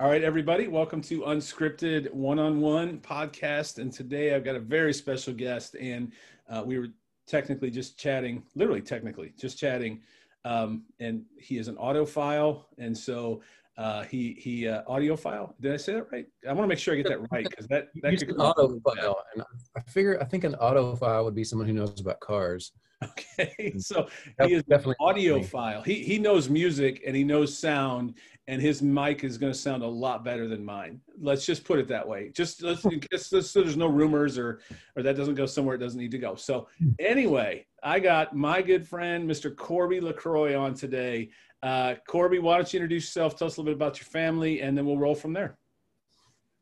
[0.00, 3.78] All right, everybody, welcome to Unscripted One on One podcast.
[3.78, 6.10] And today I've got a very special guest, and
[6.50, 6.88] uh, we were
[7.28, 10.02] technically just chatting, literally, technically, just chatting.
[10.44, 13.40] Um, and he is an audiophile, and so
[13.76, 15.52] uh, he he uh, audiophile.
[15.60, 16.26] Did I say that right?
[16.48, 19.16] I want to make sure I get that right because that that could an audiophile.
[19.34, 19.44] And
[19.76, 22.72] I figure I think an audiophile would be someone who knows about cars.
[23.02, 24.08] Okay, so
[24.44, 25.84] he is definitely audiophile.
[25.84, 28.14] He he knows music and he knows sound,
[28.46, 31.00] and his mic is going to sound a lot better than mine.
[31.20, 32.30] Let's just put it that way.
[32.34, 34.60] Just let's just so there's no rumors or
[34.96, 36.36] or that doesn't go somewhere it doesn't need to go.
[36.36, 36.68] So
[37.00, 39.54] anyway, I got my good friend Mr.
[39.54, 41.30] Corby LaCroix on today.
[41.64, 43.36] Uh, Corby, why don't you introduce yourself?
[43.36, 45.56] Tell us a little bit about your family, and then we'll roll from there.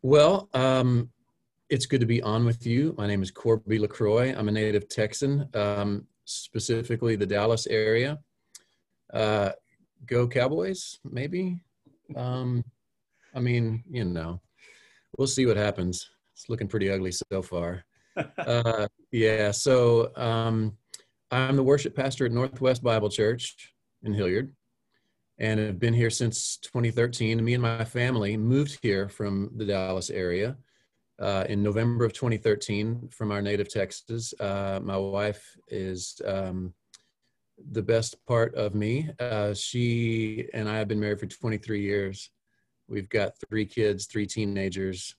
[0.00, 1.10] Well, um,
[1.68, 2.94] it's good to be on with you.
[2.96, 4.32] My name is Corby LaCroix.
[4.32, 5.48] I'm a native Texan.
[5.54, 8.20] Um, specifically the Dallas area.
[9.12, 9.50] Uh,
[10.06, 11.58] go Cowboys, maybe.
[12.14, 12.64] Um,
[13.34, 14.40] I mean, you know,
[15.18, 16.10] we'll see what happens.
[16.32, 17.84] It's looking pretty ugly so far.
[18.36, 20.76] Uh, yeah, so um,
[21.30, 23.72] I'm the worship pastor at Northwest Bible Church
[24.02, 24.54] in Hilliard,
[25.42, 27.44] and have been here since 2013.
[27.44, 30.56] Me and my family moved here from the Dallas area
[31.18, 34.32] uh, in November of 2013 from our native Texas.
[34.38, 36.72] Uh, my wife is um,
[37.72, 39.10] the best part of me.
[39.18, 42.30] Uh, she and I have been married for 23 years.
[42.86, 45.16] We've got three kids, three teenagers,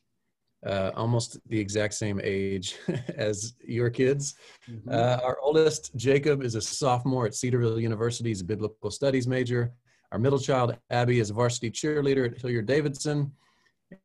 [0.66, 2.78] uh, almost the exact same age
[3.18, 4.36] as your kids.
[4.72, 4.90] Mm-hmm.
[4.90, 8.30] Uh, our oldest, Jacob, is a sophomore at Cedarville University.
[8.30, 9.74] He's a biblical studies major.
[10.14, 13.32] Our middle child, Abby, is a varsity cheerleader at Hilliard Davidson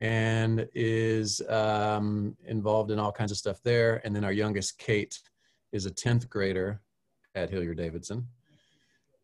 [0.00, 4.00] and is um, involved in all kinds of stuff there.
[4.06, 5.20] And then our youngest, Kate,
[5.70, 6.80] is a 10th grader
[7.34, 8.26] at Hilliard Davidson.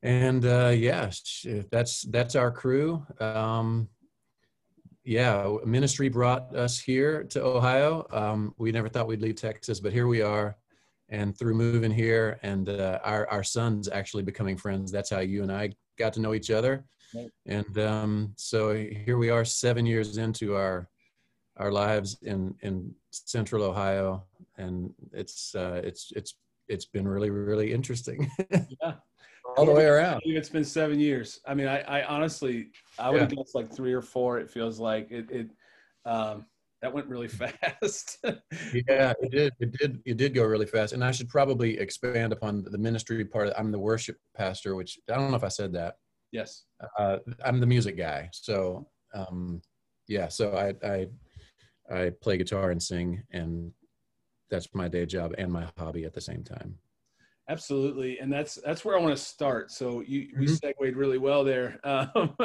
[0.03, 1.11] And uh, yeah,
[1.71, 3.07] that's that's our crew.
[3.19, 3.89] Um,
[5.05, 8.07] yeah, ministry brought us here to Ohio.
[8.13, 10.59] Um, we never thought we'd leave Texas, but here we are.
[11.09, 14.93] And through moving here, and uh, our our sons actually becoming friends.
[14.93, 16.85] That's how you and I got to know each other.
[17.47, 20.89] And um, so here we are, seven years into our
[21.57, 24.25] our lives in in Central Ohio,
[24.59, 26.35] and it's uh, it's it's
[26.69, 28.29] it's been really really interesting.
[28.51, 28.95] yeah,
[29.57, 30.23] all the way around.
[30.25, 31.41] It's been seven years.
[31.47, 33.37] I mean, I, I honestly, I would yeah.
[33.37, 34.39] guess like three or four.
[34.39, 35.31] It feels like it.
[35.31, 35.51] it
[36.05, 36.47] um,
[36.85, 38.19] that went really fast.
[38.23, 39.53] yeah, it did.
[39.59, 40.03] It did.
[40.05, 40.93] It did go really fast.
[40.93, 43.51] And I should probably expand upon the ministry part.
[43.57, 45.97] I'm the worship pastor, which I don't know if I said that.
[46.31, 46.65] Yes.
[46.99, 48.29] Uh, I'm the music guy.
[48.33, 49.63] So, um,
[50.09, 51.07] yeah, so I, I,
[51.91, 53.73] I play guitar and sing and
[54.51, 56.79] that's my day job and my hobby at the same time.
[57.49, 59.71] Absolutely, and that's that's where I want to start.
[59.71, 60.41] So you mm-hmm.
[60.41, 62.35] we segued really well there, um,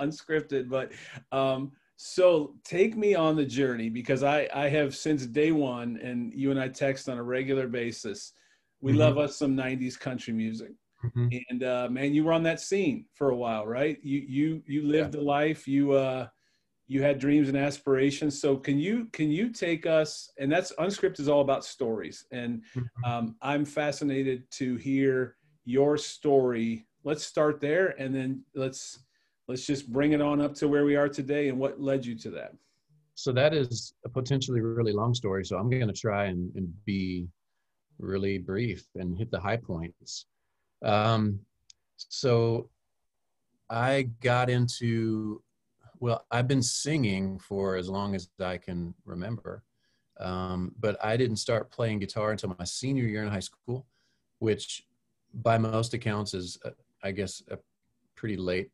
[0.00, 0.68] unscripted.
[0.68, 0.92] But
[1.32, 6.32] um, so take me on the journey because I I have since day one, and
[6.32, 8.32] you and I text on a regular basis.
[8.80, 9.00] We mm-hmm.
[9.00, 10.70] love us some '90s country music.
[11.04, 11.28] Mm-hmm.
[11.50, 13.98] And uh, man, you were on that scene for a while, right?
[14.00, 15.20] You you you lived yeah.
[15.20, 15.66] a life.
[15.66, 16.28] You uh,
[16.86, 18.40] you had dreams and aspirations.
[18.40, 20.30] So can you can you take us?
[20.38, 23.10] And that's unscripted is all about stories, and mm-hmm.
[23.10, 26.86] um, I'm fascinated to hear your story.
[27.02, 29.00] Let's start there, and then let's
[29.48, 32.14] let's just bring it on up to where we are today, and what led you
[32.14, 32.52] to that.
[33.14, 35.44] So that is a potentially really long story.
[35.44, 37.26] So I'm going to try and, and be
[37.98, 40.26] really brief and hit the high points.
[40.84, 41.40] Um,
[41.96, 42.70] so
[43.68, 45.42] I got into,
[45.98, 49.64] well, I've been singing for as long as I can remember.
[50.20, 53.86] Um, but I didn't start playing guitar until my senior year in high school,
[54.38, 54.84] which
[55.34, 56.70] by most accounts is, uh,
[57.02, 57.58] I guess, a
[58.14, 58.70] pretty late.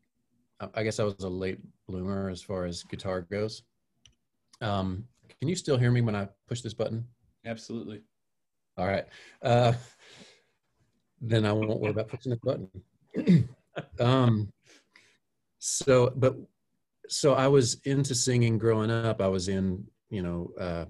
[0.73, 3.63] I guess I was a late bloomer as far as guitar goes.
[4.61, 5.05] Um,
[5.39, 7.05] can you still hear me when I push this button?
[7.45, 8.01] Absolutely.
[8.77, 9.05] All right.
[9.41, 9.73] Uh,
[11.21, 13.49] then I won't worry about pushing the button.
[13.99, 14.51] um,
[15.59, 16.35] so, but
[17.09, 19.21] so I was into singing growing up.
[19.21, 20.85] I was in, you know, uh,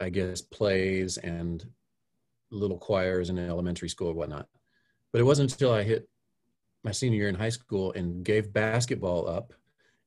[0.00, 1.64] I guess plays and
[2.50, 4.48] little choirs in elementary school or whatnot.
[5.12, 6.08] But it wasn't until I hit
[6.84, 9.52] my senior year in high school and gave basketball up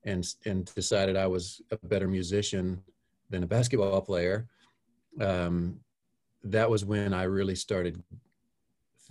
[0.04, 2.82] and and decided I was a better musician
[3.30, 4.48] than a basketball player.
[5.20, 5.80] Um,
[6.44, 8.02] that was when I really started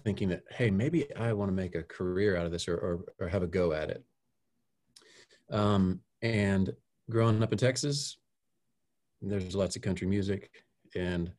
[0.06, 3.06] thinking that hey maybe i want to make a career out of this or, or,
[3.20, 4.04] or have a go at it
[5.52, 6.72] um, and
[7.10, 8.18] growing up in texas
[9.22, 10.52] there's lots of country music
[10.96, 11.32] and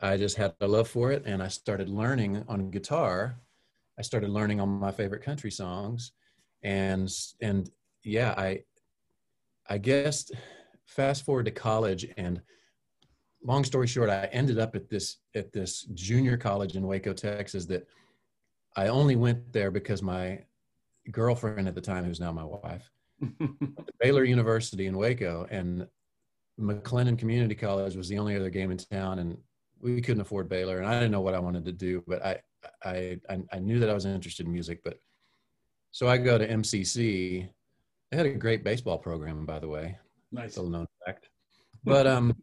[0.00, 3.36] i just had a love for it and i started learning on guitar
[3.98, 6.12] i started learning all my favorite country songs
[6.62, 7.10] and
[7.40, 7.70] and
[8.04, 8.62] yeah i
[9.68, 10.30] I guess
[10.86, 12.40] fast forward to college and
[13.44, 17.66] long story short, I ended up at this at this junior college in Waco, Texas
[17.66, 17.86] that
[18.76, 20.40] I only went there because my
[21.10, 22.90] girlfriend at the time, who's now my wife,
[24.00, 25.86] Baylor University in Waco, and
[26.60, 29.36] McLennan Community College was the only other game in town, and
[29.80, 32.40] we couldn't afford Baylor, and I didn't know what I wanted to do, but I
[32.84, 33.18] I
[33.52, 34.98] I, knew that I was interested in music, but
[35.90, 37.48] so I go to MCC.
[38.10, 39.98] They had a great baseball program, by the way.
[40.30, 41.28] Nice, little known fact.
[41.84, 42.36] But um,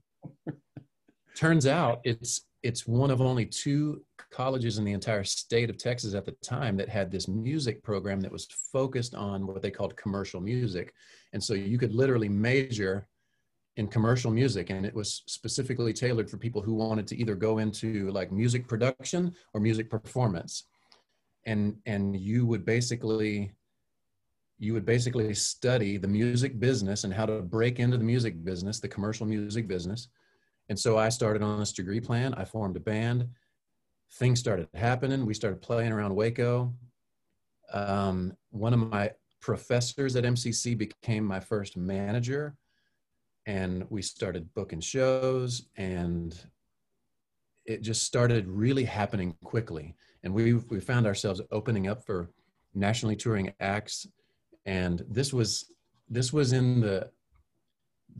[1.33, 6.13] turns out it's it's one of only two colleges in the entire state of Texas
[6.13, 9.95] at the time that had this music program that was focused on what they called
[9.95, 10.93] commercial music.
[11.31, 13.07] And so you could literally major
[13.79, 17.57] in commercial music and it was specifically tailored for people who wanted to either go
[17.59, 20.65] into like music production or music performance.
[21.45, 23.53] And and you would basically
[24.57, 28.79] you would basically study the music business and how to break into the music business,
[28.79, 30.09] the commercial music business
[30.69, 32.33] and so I started on this degree plan.
[32.35, 33.27] I formed a band.
[34.13, 35.25] Things started happening.
[35.25, 36.73] We started playing around Waco.
[37.73, 39.11] Um, one of my
[39.41, 42.55] professors at MCC became my first manager.
[43.45, 46.37] And we started booking shows, and
[47.65, 49.95] it just started really happening quickly.
[50.23, 52.29] And we, we found ourselves opening up for
[52.73, 54.07] nationally touring acts.
[54.65, 55.71] And this was
[56.09, 57.09] this was in the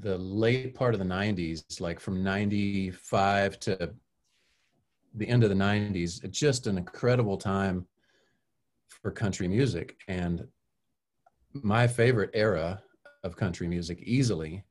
[0.02, 3.92] the late part of the 90s like from 95 to
[5.16, 7.86] the end of the 90s just an incredible time
[8.88, 10.48] for country music and
[11.54, 12.82] my favorite era
[13.24, 14.64] of country music easily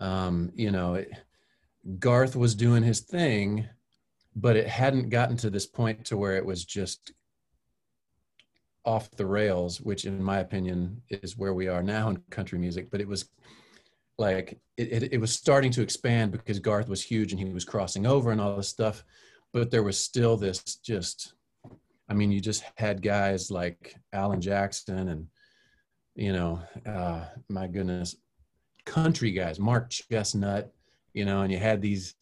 [0.00, 1.10] um, you know it,
[1.98, 3.68] garth was doing his thing
[4.34, 7.12] but it hadn't gotten to this point to where it was just
[8.84, 12.90] off the rails which in my opinion is where we are now in country music
[12.90, 13.28] but it was
[14.18, 17.64] like it, it, it, was starting to expand because Garth was huge and he was
[17.64, 19.04] crossing over and all this stuff.
[19.52, 21.34] But there was still this just,
[22.08, 25.26] I mean, you just had guys like Alan Jackson and,
[26.14, 28.16] you know, uh, my goodness,
[28.86, 30.70] country guys, Mark Chesnutt,
[31.12, 32.14] you know, and you had these,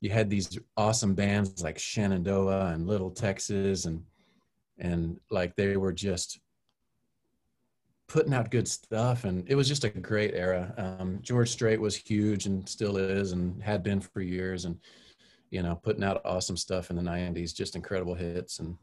[0.00, 4.02] you had these awesome bands like Shenandoah and Little Texas and,
[4.78, 6.40] and like they were just
[8.08, 10.74] putting out good stuff and it was just a great era.
[10.76, 14.78] Um, george strait was huge and still is and had been for years and
[15.52, 18.76] you know putting out awesome stuff in the 90s just incredible hits and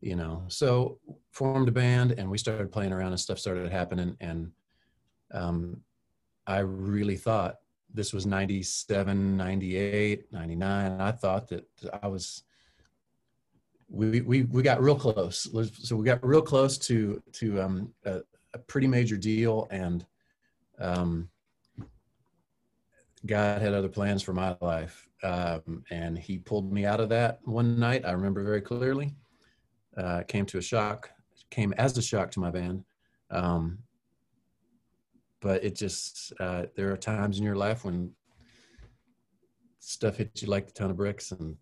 [0.00, 0.98] you know so
[1.32, 4.50] formed a band and we started playing around and stuff started happening and
[5.34, 5.80] um,
[6.48, 7.56] i really thought
[7.94, 11.64] this was 97 98 99 i thought that
[12.02, 12.42] i was
[13.88, 15.48] we, we, we got real close.
[15.82, 18.20] So we got real close to, to um, a,
[18.54, 20.04] a pretty major deal and
[20.78, 21.28] um,
[23.26, 25.08] God had other plans for my life.
[25.22, 28.04] Um, and he pulled me out of that one night.
[28.04, 29.14] I remember very clearly.
[29.96, 31.10] Uh, came to a shock,
[31.50, 32.84] came as a shock to my band.
[33.30, 33.78] Um,
[35.40, 38.10] but it just, uh, there are times in your life when
[39.78, 41.56] stuff hits you like a ton of bricks and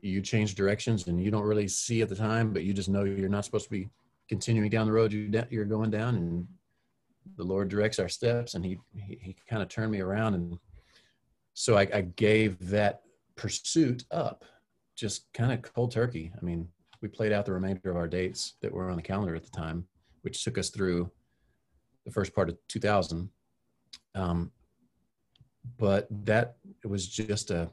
[0.00, 3.04] you change directions and you don't really see at the time, but you just know
[3.04, 3.88] you're not supposed to be
[4.28, 5.12] continuing down the road
[5.50, 6.46] you're going down and
[7.36, 10.34] the Lord directs our steps and he, he, he kind of turned me around.
[10.34, 10.58] And
[11.54, 13.02] so I, I gave that
[13.36, 14.44] pursuit up
[14.96, 16.32] just kind of cold turkey.
[16.40, 16.68] I mean,
[17.02, 19.50] we played out the remainder of our dates that were on the calendar at the
[19.50, 19.86] time,
[20.22, 21.10] which took us through
[22.06, 23.28] the first part of 2000.
[24.14, 24.52] Um,
[25.76, 27.68] but that it was just a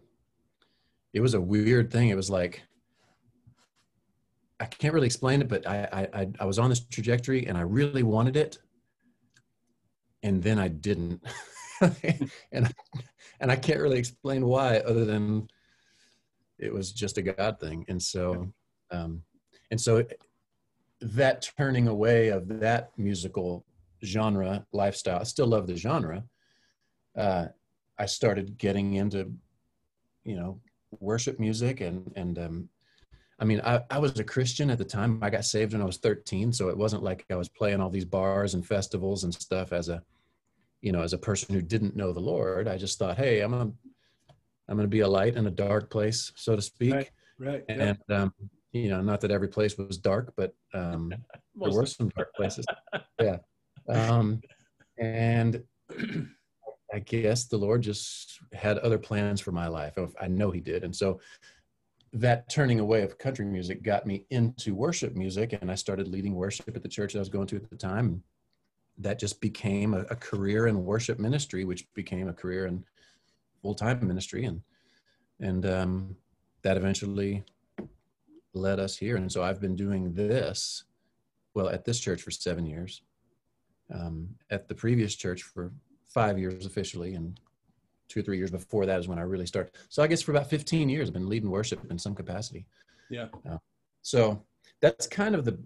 [1.14, 2.10] it was a weird thing.
[2.10, 2.64] It was like
[4.60, 7.62] I can't really explain it, but I I I was on this trajectory and I
[7.62, 8.58] really wanted it,
[10.24, 11.24] and then I didn't,
[12.52, 12.74] and
[13.40, 15.48] and I can't really explain why other than
[16.58, 18.52] it was just a God thing, and so
[18.90, 19.22] um,
[19.70, 20.04] and so
[21.00, 23.66] that turning away of that musical
[24.04, 25.20] genre lifestyle.
[25.20, 26.24] I still love the genre.
[27.16, 27.48] Uh,
[27.98, 29.32] I started getting into,
[30.24, 30.60] you know,
[31.00, 32.70] worship music and and um,
[33.40, 35.20] I mean, I, I was a Christian at the time.
[35.22, 37.90] I got saved when I was 13, so it wasn't like I was playing all
[37.90, 40.02] these bars and festivals and stuff as a,
[40.82, 42.68] you know, as a person who didn't know the Lord.
[42.68, 45.90] I just thought, hey, I'm a, I'm going to be a light in a dark
[45.90, 46.94] place, so to speak.
[46.94, 47.10] Right.
[47.40, 47.64] Right.
[47.68, 48.34] And um,
[48.72, 51.14] you know, not that every place was dark, but um,
[51.56, 52.66] there were some dark places.
[53.20, 53.38] yeah.
[53.90, 54.42] Um,
[54.98, 55.64] and
[56.94, 59.98] I guess the Lord just had other plans for my life.
[60.22, 60.84] I know He did.
[60.84, 61.20] And so
[62.14, 65.58] that turning away of country music got me into worship music.
[65.60, 67.76] And I started leading worship at the church that I was going to at the
[67.76, 68.24] time.
[69.00, 72.86] that just became a, a career in worship ministry, which became a career in
[73.64, 74.62] full time ministry, and
[75.40, 76.16] and um,
[76.62, 77.44] that eventually
[78.54, 79.16] led us here.
[79.16, 80.84] And so I've been doing this,
[81.56, 83.02] well, at this church for seven years,
[83.94, 85.72] um, at the previous church for
[86.06, 87.40] five years officially, and
[88.10, 89.74] two or three years before that is when I really started.
[89.90, 92.66] So I guess for about 15 years, I've been leading worship in some capacity.
[93.10, 93.28] Yeah.
[93.50, 93.58] Uh,
[94.02, 94.44] so
[94.82, 95.58] that's kind of the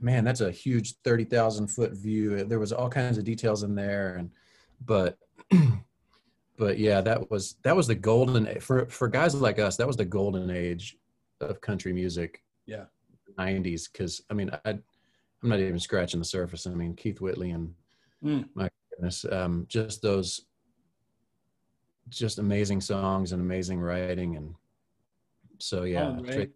[0.00, 0.24] man.
[0.24, 2.44] That's a huge 30,000 foot view.
[2.44, 4.30] There was all kinds of details in there, and
[4.84, 5.18] but
[6.58, 9.76] but yeah, that was that was the golden for for guys like us.
[9.76, 10.98] That was the golden age
[11.40, 12.42] of country music.
[12.66, 12.84] Yeah,
[13.38, 13.90] 90s.
[13.90, 14.78] Because I mean, I
[15.46, 16.66] I'm not even scratching the surface.
[16.66, 17.72] I mean, Keith Whitley and
[18.24, 18.48] mm.
[18.54, 20.40] my goodness, um, just those
[22.08, 24.54] just amazing songs and amazing writing and
[25.58, 26.50] so yeah oh, right.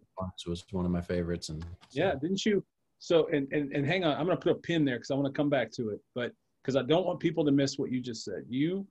[0.47, 1.67] was one of my favorites and so.
[1.91, 2.63] yeah didn't you
[2.99, 5.25] so and, and and hang on i'm gonna put a pin there because i want
[5.25, 6.31] to come back to it but
[6.61, 8.87] because i don't want people to miss what you just said you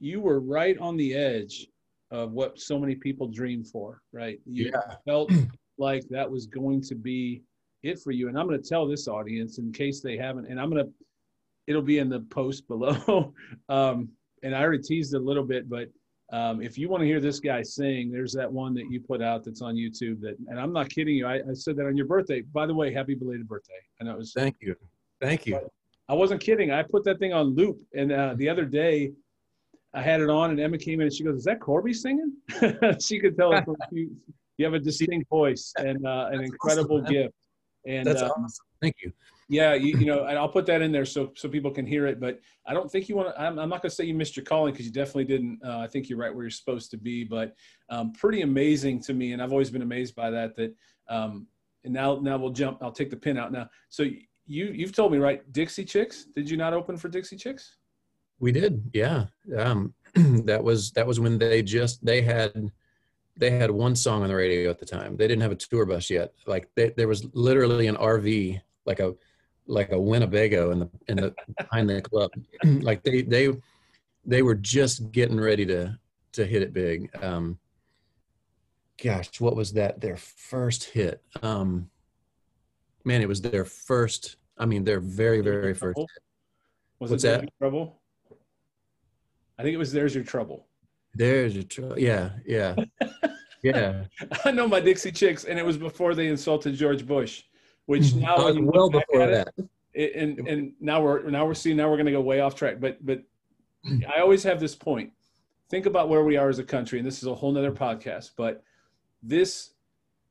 [0.00, 1.66] you were right on the edge
[2.10, 4.94] of what so many people dream for right you yeah.
[5.04, 5.30] felt
[5.78, 7.42] like that was going to be
[7.82, 10.60] it for you and i'm going to tell this audience in case they haven't and
[10.60, 10.90] i'm going to
[11.66, 13.32] it'll be in the post below
[13.68, 14.08] um,
[14.42, 15.88] and i already teased a little bit but
[16.30, 19.22] um, if you want to hear this guy sing, there's that one that you put
[19.22, 20.20] out that's on YouTube.
[20.20, 21.26] That, and I'm not kidding you.
[21.26, 22.42] I, I said that on your birthday.
[22.42, 23.80] By the way, happy belated birthday.
[24.00, 24.32] I know it was.
[24.34, 24.76] Thank you.
[25.22, 25.58] Thank you.
[26.08, 26.70] I wasn't kidding.
[26.70, 29.12] I put that thing on loop, and uh, the other day,
[29.94, 32.32] I had it on, and Emma came in and she goes, "Is that Corby singing?"
[33.00, 33.54] she could tell
[33.90, 34.10] you,
[34.58, 37.34] you have a distinct voice and uh, an incredible gift.
[37.88, 38.66] And that's uh, awesome.
[38.80, 39.12] Thank you.
[39.48, 42.06] yeah you, you know and i'll put that in there so so people can hear
[42.06, 44.14] it but i don't think you want to I'm, I'm not going to say you
[44.14, 46.90] missed your calling because you definitely didn't uh, i think you're right where you're supposed
[46.90, 47.54] to be but
[47.88, 50.74] um, pretty amazing to me and i've always been amazed by that that
[51.08, 51.46] um,
[51.84, 53.68] and now now we'll jump i'll take the pin out now.
[53.88, 54.04] So
[54.46, 56.26] you you've told me right dixie chicks?
[56.34, 57.76] Did you not open for dixie chicks?
[58.40, 59.26] We did yeah.
[59.56, 59.94] Um,
[60.44, 62.70] that was that was when they just they had
[63.38, 65.86] they had one song on the radio at the time they didn't have a tour
[65.86, 69.14] bus yet like they, there was literally an rv like a
[69.68, 72.30] like a Winnebago in the in the behind the club.
[72.64, 73.50] like they they
[74.24, 75.96] they were just getting ready to
[76.32, 77.10] to hit it big.
[77.22, 77.58] Um,
[79.02, 80.00] gosh, what was that?
[80.00, 81.22] Their first hit.
[81.42, 81.90] Um,
[83.04, 84.36] man, it was their first.
[84.56, 85.98] I mean, their very very first.
[85.98, 86.08] Hit.
[86.98, 87.48] Was What's it that?
[87.58, 88.00] Trouble?
[89.58, 90.64] I think it was "There's Your Trouble."
[91.14, 91.98] There's your trouble.
[91.98, 92.76] Yeah, yeah,
[93.62, 94.04] yeah.
[94.44, 97.42] I know my Dixie Chicks, and it was before they insulted George Bush
[97.88, 99.48] which now uh, well before that.
[99.94, 102.54] It, and and now we're now we're seeing now we're going to go way off
[102.54, 102.80] track.
[102.80, 103.22] But but
[104.14, 105.10] I always have this point.
[105.70, 108.32] Think about where we are as a country, and this is a whole nother podcast.
[108.36, 108.62] But
[109.22, 109.70] this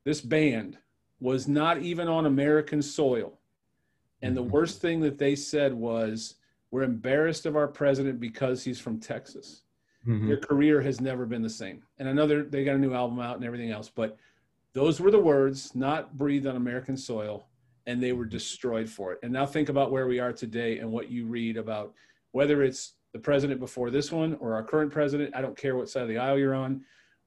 [0.04, 0.78] this band
[1.18, 3.40] was not even on American soil,
[4.22, 4.52] and the mm-hmm.
[4.52, 6.36] worst thing that they said was,
[6.70, 9.62] "We're embarrassed of our president because he's from Texas."
[10.08, 10.26] Mm-hmm.
[10.26, 11.82] Their career has never been the same.
[11.98, 14.16] And I know they they got a new album out and everything else, but
[14.72, 17.46] those were the words, not breathed on American soil,
[17.86, 19.18] and they were destroyed for it.
[19.22, 21.92] And now think about where we are today and what you read about
[22.32, 25.34] whether it's the president before this one or our current president.
[25.34, 26.84] I don't care what side of the aisle you're on.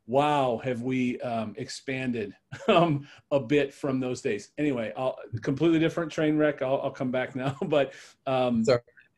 [0.08, 2.34] Wow, have we um, expanded
[2.68, 4.52] um, a bit from those days?
[4.58, 6.62] Anyway, I'll, completely different train wreck.
[6.62, 7.94] I'll, I'll come back now, but
[8.28, 8.64] um,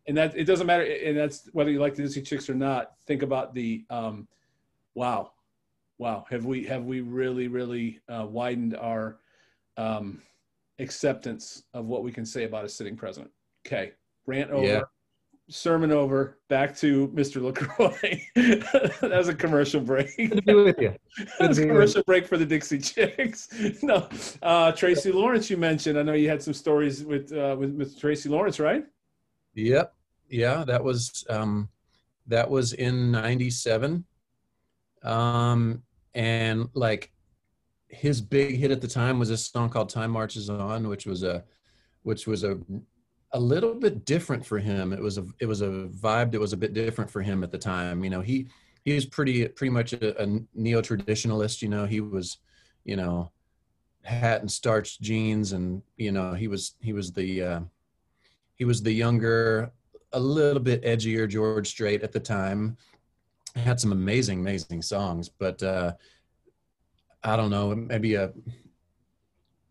[0.07, 0.83] and that it doesn't matter.
[0.83, 2.93] And that's whether you like the Dixie chicks or not.
[3.05, 4.27] Think about the um,
[4.95, 5.31] wow
[5.97, 9.19] wow, have we have we really really uh, widened our
[9.77, 10.21] um,
[10.79, 13.31] acceptance of what we can say about a sitting president?
[13.65, 13.93] Okay,
[14.25, 14.65] rant over.
[14.65, 14.81] Yeah.
[15.49, 16.39] Sermon over.
[16.47, 17.41] Back to Mr.
[17.41, 18.21] LaCroix.
[18.35, 20.15] that was a commercial break.
[20.15, 20.95] Good to be with you.
[21.39, 23.49] that was a commercial break for the Dixie Chicks.
[23.83, 24.07] no,
[24.41, 25.49] uh, Tracy Lawrence.
[25.49, 25.99] You mentioned.
[25.99, 28.85] I know you had some stories with uh, with, with Tracy Lawrence, right?
[29.55, 29.93] Yep.
[30.29, 31.69] Yeah, that was um,
[32.27, 34.05] that was in '97.
[35.03, 35.83] Um,
[36.15, 37.11] and like
[37.87, 41.23] his big hit at the time was a song called "Time Marches On," which was
[41.23, 41.43] a
[42.03, 42.57] which was a
[43.33, 44.93] a little bit different for him.
[44.93, 47.51] It was a it was a vibe that was a bit different for him at
[47.51, 48.03] the time.
[48.03, 48.47] You know, he
[48.85, 51.61] he was pretty pretty much a, a neo traditionalist.
[51.61, 52.37] You know, he was
[52.85, 53.31] you know
[54.03, 57.59] hat and starched jeans, and you know he was he was the uh,
[58.55, 59.71] he was the younger,
[60.11, 62.77] a little bit edgier George Strait at the time
[63.55, 65.93] had some amazing, amazing songs, but uh,
[67.23, 68.31] I don't know, maybe a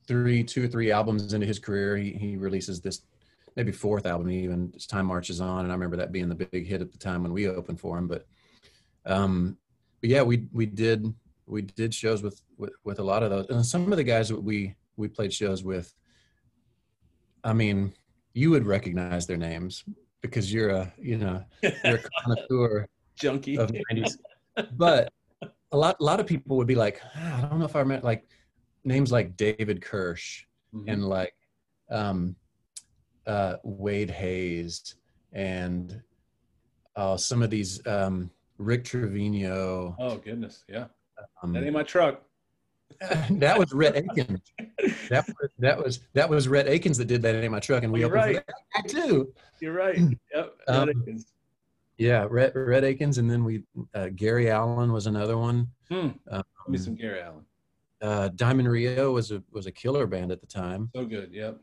[0.07, 3.03] three, two or three albums into his career, he, he releases this
[3.57, 5.65] maybe fourth album even as time marches on.
[5.65, 7.99] And I remember that being the big hit at the time when we opened for
[7.99, 8.09] him.
[8.09, 8.27] But,
[9.05, 9.59] um,
[10.01, 11.13] but yeah, we, we did,
[11.47, 13.47] we did shows with, with, with a lot of those.
[13.51, 15.95] And some of the guys that we, we played shows with,
[17.45, 17.93] I mean,
[18.35, 19.85] you would recognize their names
[20.23, 21.43] because you're a you know
[21.85, 24.17] you're a connoisseur junkie of 90s.
[24.73, 25.11] But
[25.73, 27.81] a lot a lot of people would be like, ah, I don't know if I
[27.81, 28.25] remember like
[28.85, 30.43] names like David Kersh
[30.75, 30.85] Mhm.
[30.93, 31.35] and like
[31.91, 32.35] um,
[33.27, 34.95] uh, Wade Hayes
[35.33, 36.03] and
[36.97, 39.95] uh, some of these um, Rick Trevino.
[39.99, 40.87] oh goodness, yeah.
[41.43, 42.23] Um, That ain't my truck.
[43.31, 44.53] that was Rhett Akins.
[45.11, 47.93] That was that was that was Rhett Akins that did that in my truck, and
[47.93, 48.45] we You're opened right.
[48.75, 49.33] that too.
[49.61, 49.99] You're right.
[50.35, 50.55] Yep.
[50.69, 51.27] Um, Rhett Akins.
[51.99, 53.63] Yeah, Rhett, Rhett Akins, and then we
[53.95, 55.69] uh, Gary Allan was another one.
[55.91, 56.09] Hmm.
[56.31, 57.45] Um, Give me some Gary Allan.
[58.01, 60.91] uh, Diamond Rio was a was a killer band at the time.
[60.95, 61.31] So good.
[61.33, 61.61] Yep.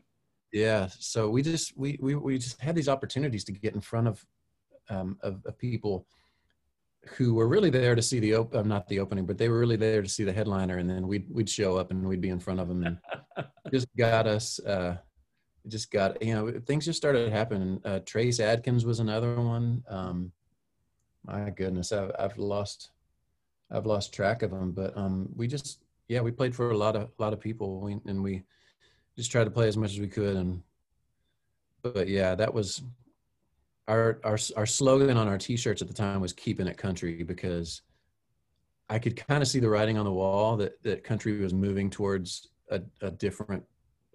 [0.52, 4.08] Yeah, so we just we we we just had these opportunities to get in front
[4.08, 4.24] of
[4.88, 6.06] um, of, of people
[7.06, 9.58] who were really there to see the op- uh, not the opening, but they were
[9.58, 12.28] really there to see the headliner, and then we'd we'd show up and we'd be
[12.28, 12.98] in front of them, and
[13.72, 14.58] just got us.
[14.60, 14.96] Uh,
[15.68, 17.80] just got you know things just started happening.
[17.84, 19.82] Uh, Trace Adkins was another one.
[19.88, 20.32] Um,
[21.24, 22.90] my goodness, I've I've lost
[23.70, 26.96] I've lost track of them, but um, we just yeah we played for a lot
[26.96, 28.42] of a lot of people, we, and we
[29.16, 30.62] just tried to play as much as we could, and
[31.82, 32.82] but yeah, that was
[33.90, 37.82] our our our slogan on our t-shirts at the time was keeping it country because
[38.88, 41.90] I could kind of see the writing on the wall that that country was moving
[41.90, 43.64] towards a, a different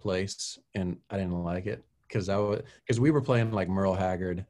[0.00, 3.94] place and I didn't like it because I was because we were playing like Merle
[3.94, 4.46] Haggard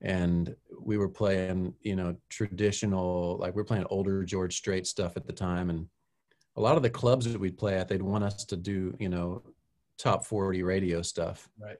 [0.00, 5.16] and we were playing you know traditional like we are playing older George Strait stuff
[5.16, 5.86] at the time and
[6.56, 9.10] a lot of the clubs that we'd play at they'd want us to do you
[9.10, 9.42] know
[9.98, 11.78] top 40 radio stuff Right.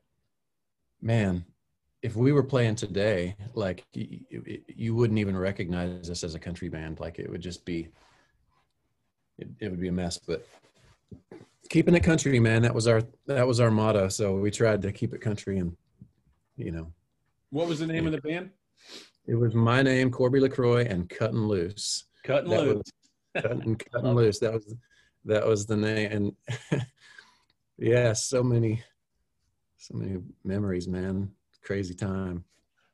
[1.00, 1.45] man
[2.03, 4.21] if we were playing today like you,
[4.69, 7.00] you wouldn't even recognize us as a country band.
[7.00, 7.88] Like it would just be
[9.38, 10.47] it, it would be a mess but
[11.69, 14.09] keeping it country man that was our that was our motto.
[14.09, 15.76] So we tried to keep it country and
[16.57, 16.93] you know.
[17.50, 18.50] What was the name of the band?
[19.26, 22.05] it was my name corby lacroix and cutting loose.
[22.25, 22.91] Cutting That Loose.
[23.37, 24.39] cutting, cutting loose.
[24.39, 24.75] That was
[25.25, 26.13] that was the name.
[26.71, 26.82] And
[27.78, 28.82] yeah so many
[29.78, 31.30] so many memories man
[31.67, 32.45] crazy time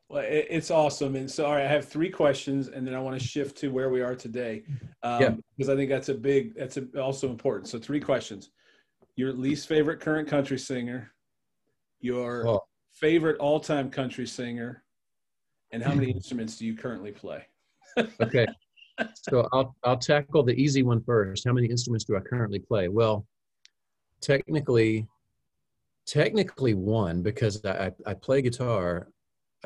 [0.09, 1.15] Well, it, it's awesome.
[1.15, 3.69] And so, all right, I have three questions, and then I want to shift to
[3.69, 4.63] where we are today,
[5.03, 5.35] um, Yeah.
[5.57, 7.67] because I think that's a big, that's a, also important.
[7.69, 8.51] So, three questions:
[9.15, 11.13] your least favorite current country singer,
[12.01, 12.61] your Oh.
[12.91, 14.83] favorite all-time country singer,
[15.71, 17.45] and how many instruments do you currently play?
[18.21, 18.45] Okay.
[19.13, 21.45] so I'll I'll tackle the easy one first.
[21.47, 22.87] How many instruments do I currently play?
[22.87, 23.25] Well,
[24.21, 25.07] technically,
[26.05, 29.07] technically one because I I, play guitar.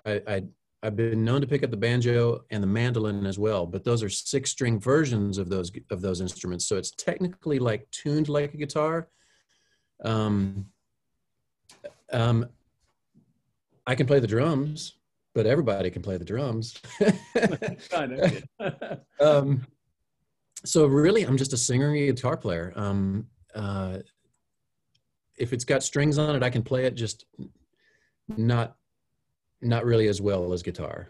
[0.05, 0.43] I, I
[0.83, 4.03] I've been known to pick up the banjo and the mandolin as well, but those
[4.03, 6.67] are six string versions of those of those instruments.
[6.67, 9.07] So it's technically like tuned like a guitar.
[10.03, 10.67] Um,
[12.13, 12.45] um,
[13.85, 14.93] I can play the drums,
[15.33, 16.75] but everybody can play the drums.
[19.19, 19.65] um,
[20.63, 22.73] so really, I'm just a singer and a guitar player.
[22.75, 23.99] Um, uh,
[25.37, 27.25] if it's got strings on it, I can play it just
[28.27, 28.75] not
[29.61, 31.09] not really as well as guitar.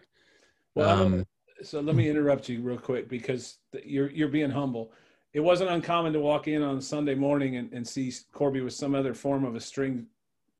[0.76, 1.26] Well, Um,
[1.64, 4.92] so let me interrupt you real quick because you're you're being humble.
[5.34, 8.96] It wasn't uncommon to walk in on Sunday morning and, and see Corby with some
[8.96, 10.08] other form of a string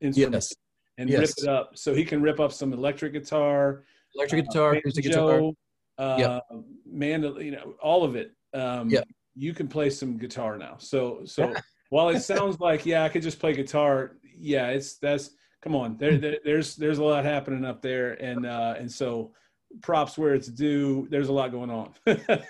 [0.00, 0.52] instrument yes,
[0.98, 1.76] and rip it up.
[1.76, 5.52] So he can rip up some electric guitar, electric guitar, acoustic guitar.
[5.98, 6.40] uh,
[6.86, 8.32] mandolin, you know, all of it.
[8.54, 9.04] Um, Yep.
[9.34, 10.76] You can play some guitar now.
[10.78, 11.54] So so
[11.90, 14.16] while it sounds like yeah, I could just play guitar.
[14.36, 15.30] Yeah, it's that's
[15.62, 15.96] come on.
[15.96, 19.32] There, there there's there's a lot happening up there, and uh, and so
[19.82, 21.06] props where it's due.
[21.10, 21.94] There's a lot going on.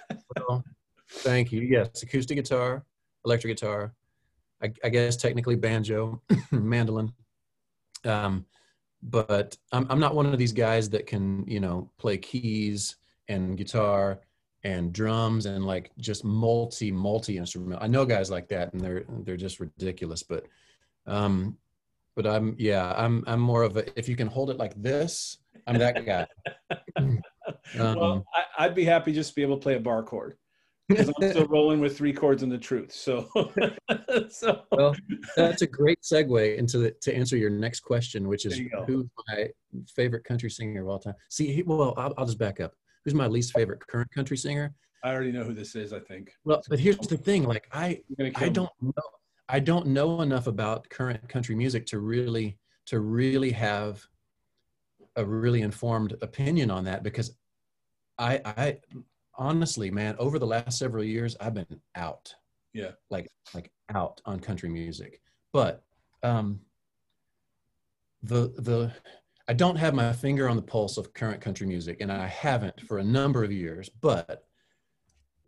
[0.48, 0.62] Well,
[1.10, 1.62] thank you.
[1.62, 2.84] Yes, acoustic guitar,
[3.24, 3.92] electric guitar.
[4.62, 6.22] I, I guess technically banjo,
[6.52, 7.12] mandolin.
[8.04, 8.44] Um,
[9.02, 12.96] but I'm I'm not one of these guys that can you know play keys
[13.28, 14.20] and guitar
[14.64, 17.80] and drums and like just multi multi instrument.
[17.82, 20.22] I know guys like that and they're they're just ridiculous.
[20.22, 20.46] But
[21.06, 21.56] um,
[22.16, 25.38] but I'm yeah I'm I'm more of a if you can hold it like this
[25.66, 26.26] I'm that guy.
[27.76, 30.36] well, Um, I, I'd be happy just to be able to play a bar chord
[30.88, 32.92] because I'm still rolling with three chords in the truth.
[32.92, 33.28] So,
[34.30, 34.96] so well,
[35.36, 39.48] that's a great segue into the, to answer your next question, which is who's my
[39.94, 41.14] favorite country singer of all time.
[41.28, 42.72] See, he- well, I'll, I'll just back up.
[43.08, 44.74] Who's my least favorite current country singer?
[45.02, 45.94] I already know who this is.
[45.94, 46.30] I think.
[46.44, 49.02] Well, but here's the thing: like I, You're gonna kill I don't know,
[49.48, 54.06] I don't know enough about current country music to really, to really have
[55.16, 57.34] a really informed opinion on that because
[58.18, 58.78] I, I
[59.34, 62.34] honestly, man, over the last several years, I've been out.
[62.74, 62.90] Yeah.
[63.08, 65.22] Like, like out on country music.
[65.54, 65.82] But
[66.22, 66.60] um,
[68.22, 68.92] the the
[69.48, 72.82] I don't have my finger on the pulse of current country music, and I haven't
[72.82, 73.88] for a number of years.
[73.88, 74.44] But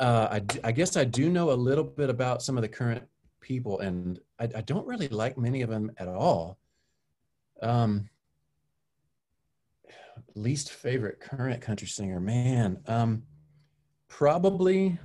[0.00, 3.04] uh, I, I guess I do know a little bit about some of the current
[3.40, 6.58] people, and I, I don't really like many of them at all.
[7.60, 8.08] Um,
[10.34, 12.78] least favorite current country singer, man.
[12.86, 13.22] Um,
[14.08, 14.98] probably.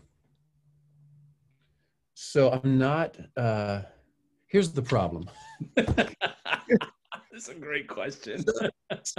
[2.13, 3.17] So I'm not.
[3.36, 3.81] Uh,
[4.47, 5.29] here's the problem.
[7.36, 8.45] That's a great question.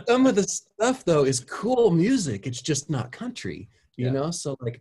[0.08, 2.46] Some of the stuff though is cool music.
[2.46, 4.12] It's just not country, you Yeah.
[4.12, 4.30] know.
[4.30, 4.80] So like,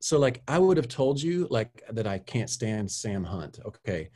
[0.00, 3.60] so like I would have told you like that I can't stand Sam Hunt.
[3.64, 4.10] Okay,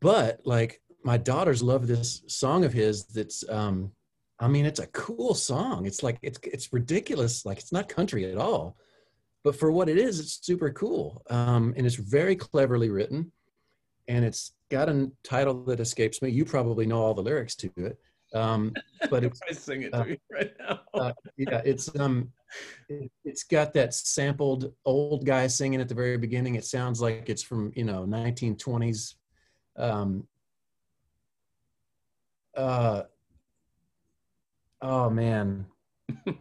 [0.00, 3.04] but like my daughters love this song of his.
[3.04, 3.92] That's um,
[4.40, 5.86] I mean, it's a cool song.
[5.86, 7.46] It's like it's it's ridiculous.
[7.46, 8.76] Like it's not country at all,
[9.44, 11.22] but for what it is, it's super cool.
[11.30, 13.30] Um, and it's very cleverly written,
[14.08, 16.30] and it's got a title that escapes me.
[16.30, 17.98] You probably know all the lyrics to it,
[18.34, 18.72] um,
[19.10, 20.80] but it's I sing it uh, you right now.
[20.94, 22.32] uh, yeah, it's um,
[22.88, 26.54] it, it's got that sampled old guy singing at the very beginning.
[26.54, 29.14] It sounds like it's from you know 1920s.
[29.76, 30.26] Um,
[32.56, 33.02] uh,
[34.80, 35.66] oh man,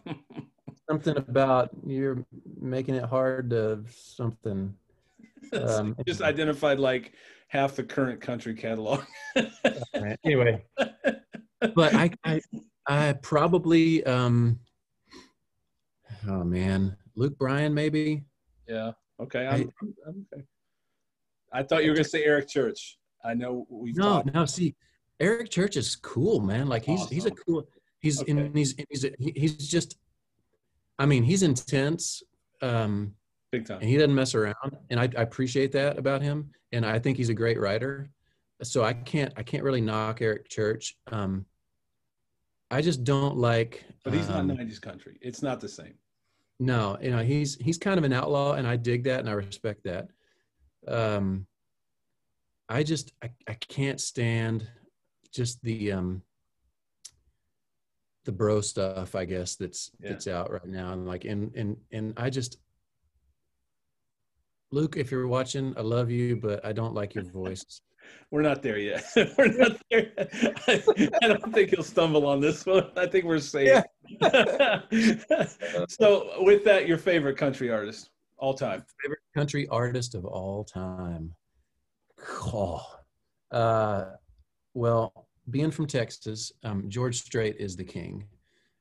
[0.90, 2.26] something about you're
[2.62, 4.74] making it hard to something.
[5.54, 7.14] Um, Just identified like
[7.52, 9.04] half the current country catalog.
[9.94, 10.18] Right.
[10.26, 10.64] Anyway,
[11.76, 12.42] but I, I,
[12.88, 14.60] I probably, um,
[16.28, 18.24] oh man, Luke Bryan maybe.
[18.68, 18.92] yeah.
[19.22, 19.46] Okay.
[19.46, 20.44] I'm, I'm, I'm okay.
[21.54, 22.98] I thought you were gonna say Eric Church.
[23.24, 24.34] I know we've No, talked.
[24.34, 24.46] no.
[24.46, 24.76] See,
[25.20, 26.68] Eric Church is cool, man.
[26.68, 27.68] Like he's he's a cool.
[28.00, 28.32] He's Okay.
[28.32, 29.98] and he's he's he's just.
[30.98, 32.24] I mean, he's intense,
[32.62, 33.14] um,
[33.52, 33.80] big time.
[33.82, 36.52] and he doesn't mess around, and I, I appreciate that about him.
[36.72, 38.10] And I think he's a great writer.
[38.64, 40.96] So I can't I can't really knock Eric Church.
[41.12, 41.46] Um,
[42.70, 43.84] I just don't like.
[44.04, 45.18] But he's not um, 90s country.
[45.22, 45.96] It's not the same.
[46.60, 49.34] No, you know, he's he's kind of an outlaw and I dig that and I
[49.34, 50.08] respect that.
[50.88, 51.48] Um
[52.70, 54.68] I just I, I can't stand
[55.34, 56.22] just the um
[58.26, 60.10] the bro stuff, I guess, that's Yeah.
[60.12, 60.94] that's out right now.
[60.94, 62.58] And like and and and I just
[64.74, 67.64] Luke, if you're watching, I love you, but I don't like your voice.
[68.32, 69.04] We're not there yet.
[69.38, 70.12] we're not there.
[70.18, 70.84] I,
[71.22, 72.90] I don't think he'll stumble on this one.
[72.98, 73.84] I think we're safe.
[75.90, 78.84] so, with that, your favorite country artist all time?
[79.02, 81.34] favorite country artist of all time.
[82.54, 82.82] Oh,
[83.52, 84.06] uh,
[84.74, 88.26] well, being from Texas, um, George Strait is the king.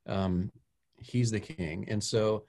[0.06, 0.50] Um,
[0.98, 2.44] he's the king, and so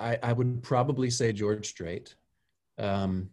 [0.00, 2.14] I, I would probably say George Strait.
[2.78, 3.30] Um,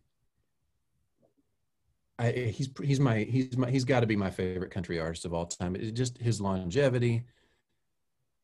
[2.19, 5.33] I, he's he's my he's my he's got to be my favorite country artist of
[5.33, 5.75] all time.
[5.75, 7.23] It, just his longevity,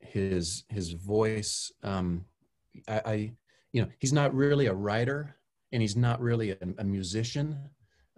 [0.00, 1.72] his his voice.
[1.82, 2.24] Um,
[2.88, 3.32] I, I
[3.72, 5.36] you know he's not really a writer
[5.72, 7.58] and he's not really a, a musician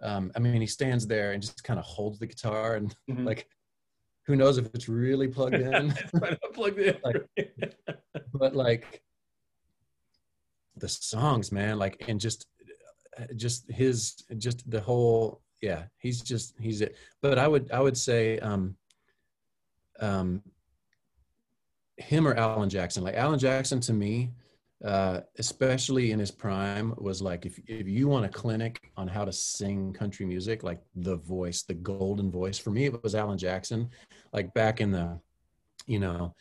[0.03, 3.25] um, i mean he stands there and just kind of holds the guitar and Mhm.
[3.25, 3.47] like
[4.27, 6.95] who knows if it's really plugged in It's plugged in.
[8.33, 9.01] but like
[10.79, 12.47] the songs man like and just
[13.35, 16.95] just his just the whole yeah he's just he's it.
[17.21, 18.75] But i would i would say um
[19.99, 20.43] um
[21.97, 23.03] him or alan jackson.
[23.03, 24.31] Like alan jackson to me
[24.85, 29.25] uh especially in his prime was like if if you want a clinic on how
[29.25, 33.37] to sing country music like the voice the golden voice for me it was alan
[33.37, 33.89] jackson.
[34.33, 35.19] Like back in the
[35.87, 36.35] you know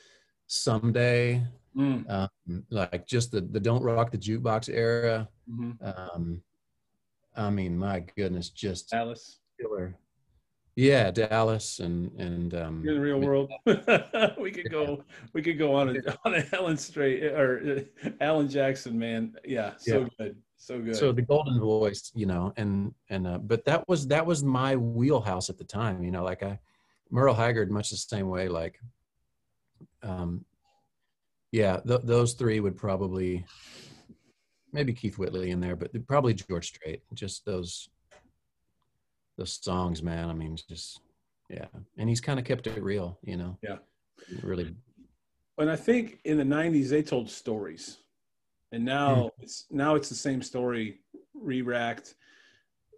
[0.49, 1.43] someday
[1.77, 5.29] Mm, um, like just the the don't rock the jukebox era.
[5.51, 5.77] mhm.
[5.83, 6.43] Um,
[7.37, 9.95] I mean, my goodness, just Alice, killer.
[10.75, 13.51] Yeah, Dallas and and um, in the real world.
[14.39, 15.05] we could go.
[15.35, 19.35] We could go on a on a Helen Strait or uh, Alan Jackson, man.
[19.45, 20.09] Yeah, so Yeah.
[20.19, 20.95] good, so good.
[20.97, 24.77] So the golden voice, you know, and and uh, but that was that was my
[24.77, 26.25] wheelhouse at the time, you know.
[26.25, 26.59] Like I,
[27.11, 28.49] Merle Haggard, much the same way.
[28.49, 28.81] Like,
[30.03, 30.45] um,
[31.57, 33.45] yeah, th- those three would probably
[34.75, 37.01] maybe Keith Whitley in there, but probably George Strait.
[37.15, 37.89] Just those
[39.39, 40.29] those songs, man.
[40.29, 41.01] I mean, just
[41.49, 41.65] yeah,
[41.97, 43.57] and he's kind of kept it real, you know.
[43.63, 43.79] Yeah.
[44.43, 44.75] really.
[45.59, 47.99] and I think in the '90s they told stories,
[48.73, 49.43] and now Hmm.
[49.43, 51.01] it's now it's the same story,
[51.35, 52.15] re-racked,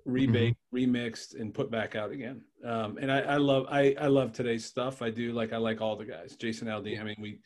[0.04, 0.96] rebaked, Mm-hmm.
[0.96, 2.42] remixed, and put back out again.
[2.64, 5.00] Um, and I, I love I, I love today's stuff.
[5.00, 6.34] I do like I like all the guys.
[6.34, 7.00] Jason Aldean.
[7.00, 7.38] I mean, we,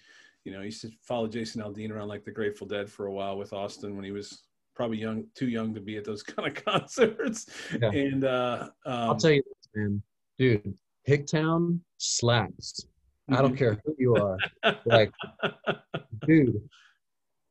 [0.44, 3.12] you know, he used to follow Jason Aldean around like the Grateful Dead for a
[3.12, 4.42] while with Austin when he was
[4.74, 7.46] probably young, too young to be at those kind of concerts.
[7.81, 7.90] Yeah.
[7.90, 10.02] And uh, um, I'll tell you this, man,
[10.38, 10.74] dude.
[11.09, 12.87] Hicktown slaps.
[13.31, 14.37] I don't care who you are.
[14.85, 15.11] Like,
[16.26, 16.61] dude,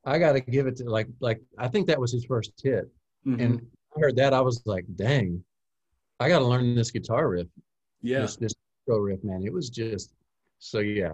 [0.06, 2.90] I got to give it to like like I think that was his first hit,
[3.26, 3.42] Mhm.
[3.42, 5.44] and I heard that I was like, dang,
[6.20, 7.48] I got to learn this guitar riff.
[8.02, 8.54] yeah, This this
[8.88, 9.44] riff, man.
[9.46, 10.14] It was just
[10.60, 11.14] so yeah.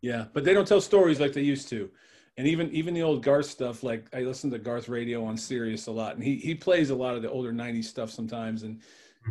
[0.00, 1.90] Yeah, but they don't tell stories like they used to.
[2.38, 5.86] And even even the old Garth stuff, like I listen to Garth Radio on Sirius
[5.86, 8.80] a lot, and he he plays a lot of the older '90s stuff sometimes, and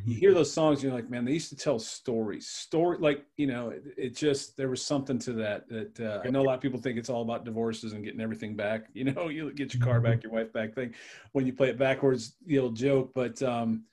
[0.03, 2.47] you hear those songs, you're like, man, they used to tell stories.
[2.47, 5.69] Story, like you know, it, it just there was something to that.
[5.69, 8.21] That uh, I know a lot of people think it's all about divorces and getting
[8.21, 8.87] everything back.
[8.95, 10.95] You know, you get your car back, your wife back thing.
[11.33, 13.11] When you play it backwards, the old joke.
[13.13, 13.83] But um,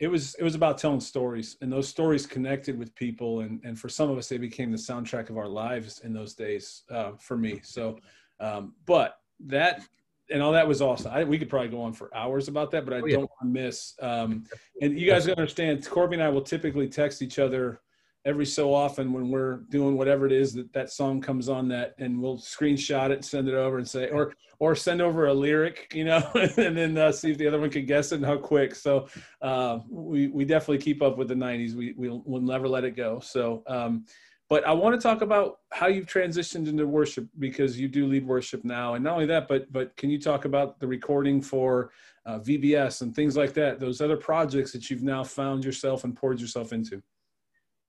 [0.00, 3.78] it was it was about telling stories, and those stories connected with people, and and
[3.78, 6.82] for some of us, they became the soundtrack of our lives in those days.
[6.90, 7.98] Uh, for me, so.
[8.40, 9.82] Um, but that
[10.30, 11.10] and all that was awesome.
[11.12, 13.16] I, we could probably go on for hours about that, but I Oh, yeah.
[13.16, 13.94] don't want to miss.
[14.00, 14.44] Um,
[14.82, 17.80] and you guys understand, Corby and I will typically text each other
[18.28, 21.94] every so often when we're doing whatever it is that that song comes on that,
[21.98, 25.90] and we'll screenshot it send it over and say, or or send over a lyric,
[25.94, 28.36] you know, and then uh, see if the other one can guess it and how
[28.36, 28.74] quick.
[28.74, 29.08] So
[29.40, 31.74] uh, we we definitely keep up with the '90s.
[31.74, 33.20] We we'll, we'll never let it go.
[33.20, 33.62] So.
[33.66, 34.04] Um,
[34.50, 38.26] but I want to talk about how you've transitioned into worship because you do lead
[38.26, 41.90] worship now, and not only that, but but can you talk about the recording for
[42.24, 43.78] uh, VBS and things like that?
[43.78, 47.02] Those other projects that you've now found yourself and poured yourself into.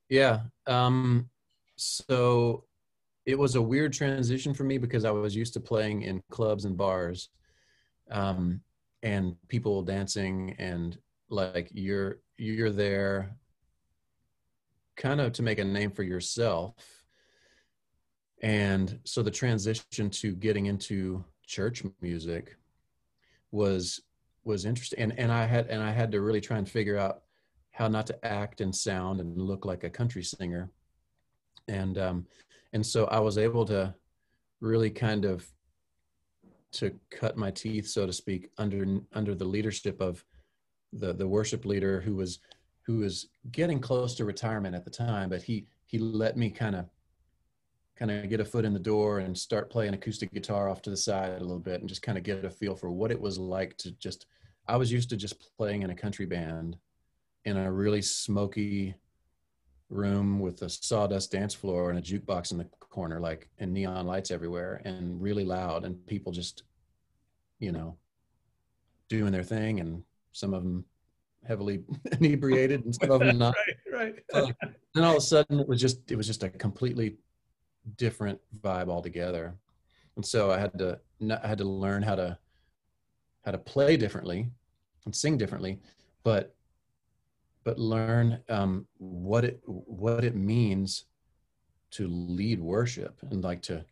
[0.09, 0.41] Yeah.
[0.67, 1.29] Um,
[1.75, 2.65] so
[3.25, 6.65] it was a weird transition for me because I was used to playing in clubs
[6.65, 7.29] and bars,
[8.11, 8.61] um,
[9.03, 10.97] and people dancing and
[11.29, 13.35] like you're you're there
[14.97, 16.73] kind of to make a name for yourself.
[18.41, 22.55] And so the transition to getting into church music
[23.51, 24.01] was
[24.43, 27.23] was interesting and, and I had and I had to really try and figure out
[27.79, 30.69] how not to act and sound and look like a country singer.
[31.69, 32.27] And um,
[32.73, 33.95] and so I was able to
[34.59, 35.49] really kind of
[36.73, 40.25] to cut my teeth, so to speak, under under the leadership of
[40.91, 42.39] the the worship leader who was
[42.85, 46.75] who was getting close to retirement at the time, but he he let me kind
[46.75, 46.85] of
[47.95, 50.89] kind of get a foot in the door and start playing acoustic guitar off to
[50.89, 53.19] the side a little bit and just kind of get a feel for what it
[53.19, 54.25] was like to just
[54.67, 56.77] I was used to just playing in a country band
[57.45, 58.95] in a really smoky
[59.89, 64.05] room with a sawdust dance floor and a jukebox in the corner like and neon
[64.05, 66.63] lights everywhere and really loud and people just
[67.59, 67.95] you know
[69.07, 70.85] doing their thing and some of them
[71.47, 71.81] heavily
[72.19, 73.55] inebriated and some of them not
[73.91, 74.55] Right, right.
[74.61, 77.17] Uh, then all of a sudden it was just it was just a completely
[77.97, 79.55] different vibe altogether
[80.15, 80.99] and so i had to
[81.43, 82.37] i had to learn how to
[83.43, 84.49] how to play differently
[85.05, 85.79] and sing differently
[86.23, 86.55] but
[87.63, 91.05] but learn um, what it what it means
[91.91, 93.83] to lead worship and like to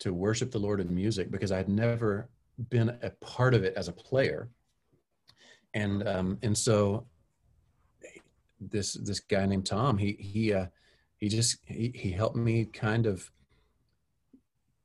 [0.00, 2.28] to worship the lord in music because i had never
[2.70, 4.50] been a part of it as a player.
[5.74, 7.06] And um and so
[8.60, 10.66] this this guy named tom he he uh
[11.18, 13.30] he just he, he helped me kind of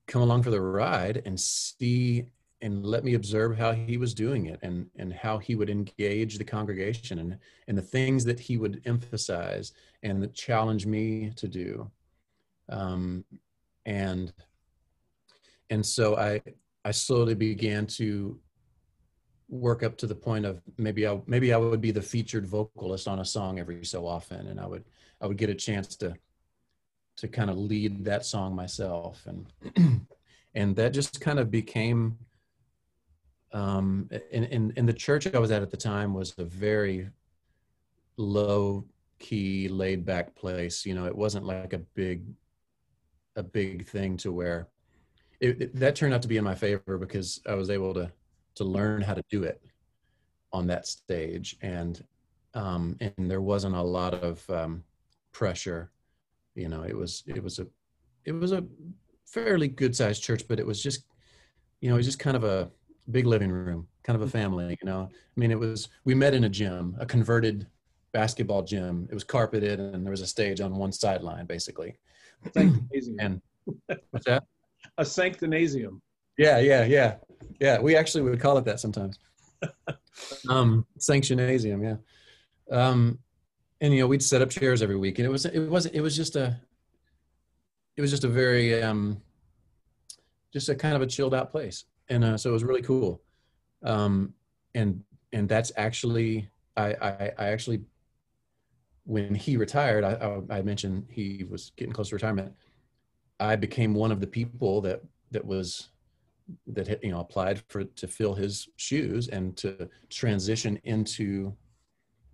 [0.08, 2.26] come along for the ride and see
[2.64, 6.38] and let me observe how he was doing it and and how he would engage
[6.38, 11.92] the congregation and and the things that he would emphasize and challenge me to do
[12.70, 13.24] um
[13.86, 14.34] and
[15.70, 16.42] and so i
[16.86, 18.40] i slowly began to
[19.54, 23.08] work up to the point of maybe I maybe I would be the featured vocalist
[23.08, 24.84] on a song every so often, and I would
[25.22, 26.16] I would get a chance to
[27.18, 30.08] to kind of lead that song myself, and
[30.56, 32.18] and that just kind of became.
[33.54, 37.10] Um, in, in in the church I was at at the time was a very
[38.18, 38.86] low
[39.20, 40.86] key, laid back place.
[40.86, 42.24] You know, it wasn't like a big
[43.36, 44.68] a big thing to where
[45.40, 48.12] it, it, that turned out to be in my favor because I was able to
[48.56, 49.62] to learn how to do it
[50.52, 52.04] on that stage and
[52.54, 54.84] um and there wasn't a lot of um
[55.32, 55.92] pressure
[56.54, 57.66] you know it was it was a
[58.26, 58.64] it was a
[59.26, 61.06] fairly good sized church but it was just
[61.82, 62.70] you know it was just kind of a
[63.12, 66.34] big living room kind of a family you know i mean it was we met
[66.34, 67.68] in a gym a converted
[68.12, 71.96] basketball gym it was carpeted and there was a stage on one sideline basically
[72.56, 73.42] and
[74.12, 74.44] what's that
[74.98, 76.02] a sanctinasium.
[76.38, 77.16] Yeah, yeah, yeah,
[77.60, 77.80] yeah.
[77.80, 79.20] We actually would call it that sometimes.
[80.50, 82.76] um, sanctionasium, yeah.
[82.76, 83.20] Um,
[83.82, 86.02] and you know, we'd set up chairs every week, and it was it was it
[86.02, 86.60] was just a
[87.98, 89.22] it was just a very um,
[90.52, 93.22] just a kind of a chilled out place, and uh, so it was really cool.
[93.84, 94.34] Um,
[94.76, 97.82] and and that's actually I I, I actually
[99.06, 102.54] when he retired, I, I, I mentioned he was getting close to retirement.
[103.40, 105.90] I became one of the people that that was
[106.68, 111.54] that had, you know applied for to fill his shoes and to transition into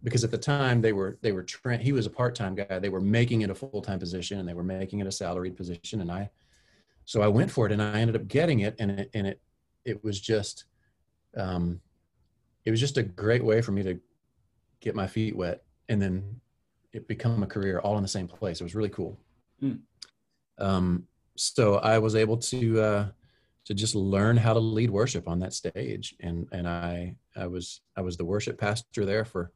[0.03, 2.89] because at the time they were they were tra- he was a part-time guy they
[2.89, 6.11] were making it a full-time position and they were making it a salaried position and
[6.11, 6.29] I
[7.05, 9.39] so I went for it and I ended up getting it and it and it
[9.85, 10.65] it was just
[11.37, 11.79] um
[12.65, 13.99] it was just a great way for me to
[14.79, 16.39] get my feet wet and then
[16.93, 19.17] it become a career all in the same place it was really cool
[19.61, 19.79] mm.
[20.57, 23.07] um so I was able to uh
[23.65, 27.81] to just learn how to lead worship on that stage and and I I was
[27.95, 29.51] I was the worship pastor there for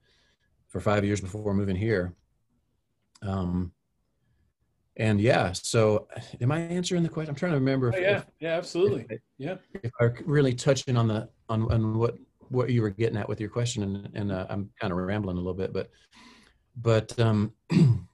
[0.74, 2.16] for five years before moving here.
[3.22, 3.72] Um,
[4.98, 6.08] and yeah, so
[6.40, 7.30] am I answering the question?
[7.30, 7.90] I'm trying to remember.
[7.90, 9.08] If, oh, yeah, if, yeah, absolutely.
[9.10, 9.56] If, yeah.
[9.82, 12.16] If I'm really touching on the on on what
[12.50, 15.38] what you were getting at with your question, and and uh, I'm kind of rambling
[15.38, 15.90] a little bit, but
[16.76, 17.54] but um,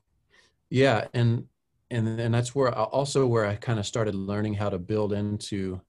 [0.69, 1.45] yeah, and
[1.91, 5.11] and and that's where I, also where I kind of started learning how to build
[5.11, 5.81] into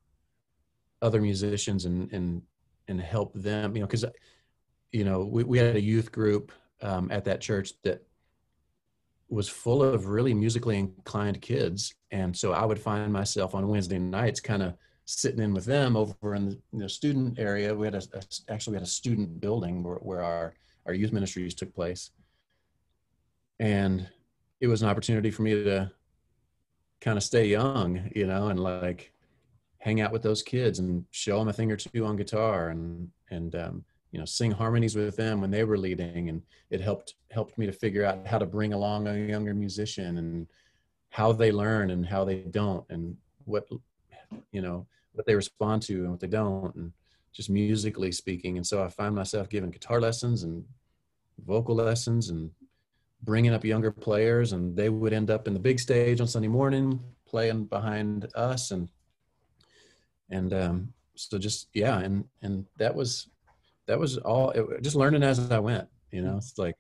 [1.03, 2.42] other musicians and and
[2.88, 4.05] and help them, you know, because
[4.90, 6.50] you know we, we had a youth group
[6.83, 8.03] um, at that church that
[9.31, 11.95] was full of really musically inclined kids.
[12.11, 15.97] And so i would find myself on wednesday nights kind of sitting in with them
[15.97, 17.75] over in the, student area.
[17.75, 20.55] We had a, a, actually we had a student building where, where our
[20.87, 22.11] our youth ministries took place.
[23.59, 24.09] And
[24.61, 25.90] it was an opportunity for me to
[27.01, 29.12] kind of stay young you know and like
[29.79, 33.09] hang out with those kids and show them a thing or two on guitar and
[33.31, 37.14] and um, you know sing harmonies with them when they were leading and it helped
[37.31, 40.46] helped me to figure out how to bring along a younger musician and
[41.11, 43.68] how they learn and how they don't and what
[44.53, 46.92] you know what they respond to and what they don't and
[47.33, 48.57] just musically speaking.
[48.57, 50.64] And so i find myself giving guitar lessons and
[51.46, 52.51] vocal lessons and
[53.23, 56.49] bringing up younger players and they would end up in the big stage on sunday
[56.49, 58.88] morning playing behind us and
[60.31, 63.29] and um so just yeah and and that was
[63.90, 66.76] that was all it, just learning as I went, you know, it's like,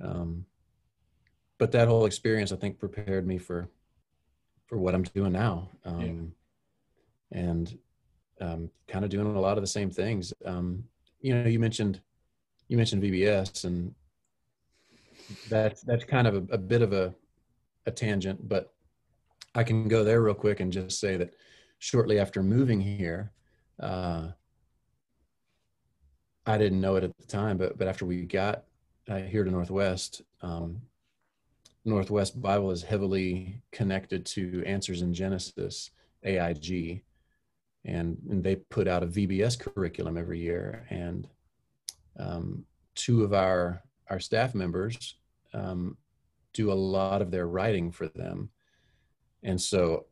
[0.00, 0.46] um,
[1.58, 3.68] but that whole experience, I think prepared me for,
[4.66, 5.68] for what I'm doing now.
[5.84, 6.32] Um,
[7.32, 7.40] yeah.
[7.40, 7.78] and,
[8.40, 10.32] um, kind of doing a lot of the same things.
[10.44, 10.84] Um,
[11.20, 12.00] you know, you mentioned,
[12.68, 13.92] you mentioned VBS and
[15.48, 17.12] that's, that's kind of a, a bit of a,
[17.86, 18.72] a tangent, but
[19.56, 21.34] I can go there real quick and just say that
[21.80, 23.32] shortly after moving here,
[23.80, 24.28] uh,
[26.46, 28.64] I didn't know it at the time, but but after we got
[29.08, 30.80] uh, here to Northwest, um,
[31.84, 35.90] Northwest Bible is heavily connected to Answers in Genesis
[36.24, 37.02] AIG,
[37.84, 41.28] and and they put out a VBS curriculum every year, and
[42.18, 45.16] um, two of our our staff members
[45.54, 45.96] um,
[46.52, 48.50] do a lot of their writing for them,
[49.42, 50.06] and so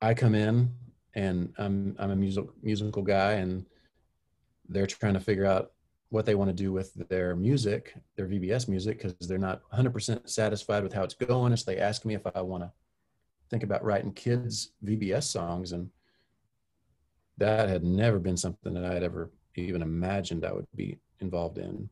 [0.00, 0.72] I come in
[1.14, 3.66] and I'm I'm a musical musical guy and
[4.68, 5.72] they're trying to figure out
[6.10, 10.28] what they want to do with their music, their VBS music, because they're not 100%
[10.28, 11.54] satisfied with how it's going.
[11.56, 12.72] So they ask me if I want to
[13.50, 15.72] think about writing kids' VBS songs.
[15.72, 15.90] And
[17.36, 21.58] that had never been something that I had ever even imagined I would be involved
[21.58, 21.88] in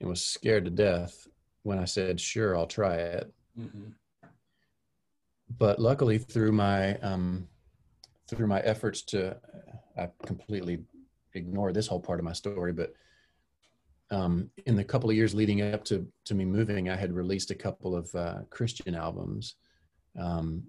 [0.00, 1.26] and was scared to death
[1.62, 3.32] when I said, sure, I'll try it.
[3.58, 3.90] Mm-hmm.
[5.58, 7.48] But luckily through my, um,
[8.28, 9.36] through my efforts to,
[9.96, 10.80] I completely
[11.34, 12.94] ignore this whole part of my story, but
[14.10, 17.50] um, in the couple of years leading up to to me moving, I had released
[17.50, 19.56] a couple of uh, Christian albums,
[20.18, 20.64] um,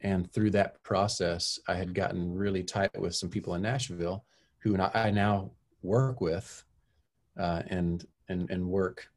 [0.00, 4.24] and through that process, I had gotten really tight with some people in Nashville
[4.60, 5.52] who I now
[5.82, 6.64] work with,
[7.38, 9.08] uh, and and and work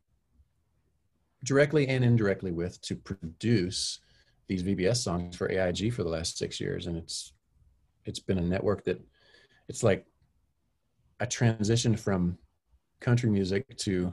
[1.43, 3.99] directly and indirectly with to produce
[4.47, 7.33] these VBS songs for AIG for the last six years, and it's
[8.05, 9.01] it's been a network that
[9.69, 10.05] it's like
[11.21, 12.35] I transitioned from
[12.99, 14.11] country music to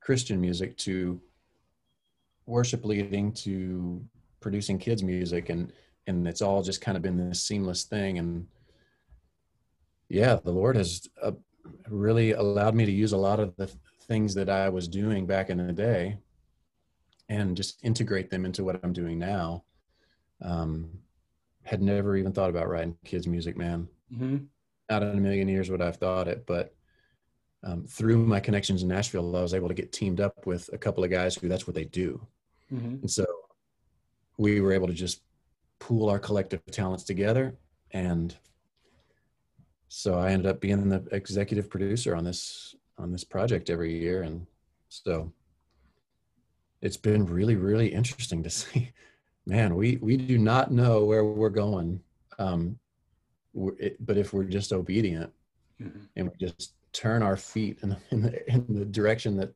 [0.00, 1.20] Christian music to
[2.46, 4.04] worship leading to
[4.40, 5.72] producing kids music and
[6.08, 8.18] and it's all just kind of been this seamless thing.
[8.18, 8.48] And
[10.08, 11.30] yeah the lord has uh,
[11.88, 13.70] really allowed me to use a lot of the
[14.02, 16.18] things that i was doing back in the day
[17.28, 19.62] and just integrate them into what i'm doing now.
[20.42, 20.90] Um,
[21.62, 23.86] had never even thought about writing kids music man.
[24.12, 24.38] Mm-hmm
[24.92, 26.74] not in a million years would I've thought it, but
[27.64, 30.78] um, through my connections in Nashville, I was able to get teamed up with a
[30.78, 32.20] couple of guys who that's what they do.
[32.72, 32.96] Mm-hmm.
[33.02, 33.24] And so
[34.36, 35.22] we were able to just
[35.78, 37.56] pool our collective talents together.
[37.92, 38.36] And
[39.88, 44.22] so I ended up being the executive producer on this, on this project every year.
[44.22, 44.46] And
[44.88, 45.32] so
[46.82, 48.92] it's been really, really interesting to see.
[49.46, 52.00] Man, we we do not know where we're going,
[52.38, 52.78] um,
[53.78, 55.32] it, but if we're just obedient
[55.80, 56.00] mm-hmm.
[56.16, 59.54] and we just turn our feet in, in, the, in the direction that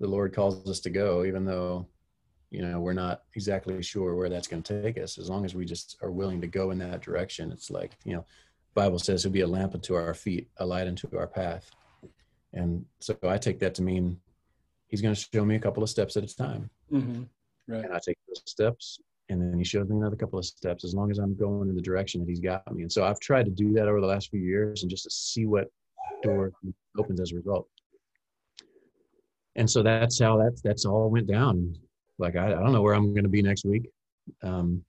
[0.00, 1.86] the Lord calls us to go, even though
[2.50, 5.54] you know we're not exactly sure where that's going to take us, as long as
[5.54, 8.24] we just are willing to go in that direction, it's like you know,
[8.74, 11.70] Bible says he'll be a lamp unto our feet, a light unto our path,
[12.52, 14.20] and so I take that to mean
[14.88, 16.70] he's going to show me a couple of steps at a time.
[16.92, 17.22] Mm-hmm.
[17.66, 17.84] Right.
[17.84, 18.98] And I take those steps,
[19.28, 21.74] and then he shows me another couple of steps as long as I'm going in
[21.74, 22.82] the direction that he's got me.
[22.82, 25.10] And so I've tried to do that over the last few years, and just to
[25.10, 25.68] see what
[26.22, 26.52] door
[26.96, 27.68] opens as a result.
[29.56, 31.74] And so that's how that that's all went down.
[32.18, 33.90] Like I, I don't know where I'm going to be next week,
[34.42, 34.82] um,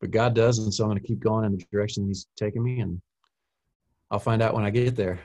[0.00, 2.62] but God does, and so I'm going to keep going in the direction He's taking
[2.62, 3.00] me, and
[4.10, 5.20] I'll find out when I get there.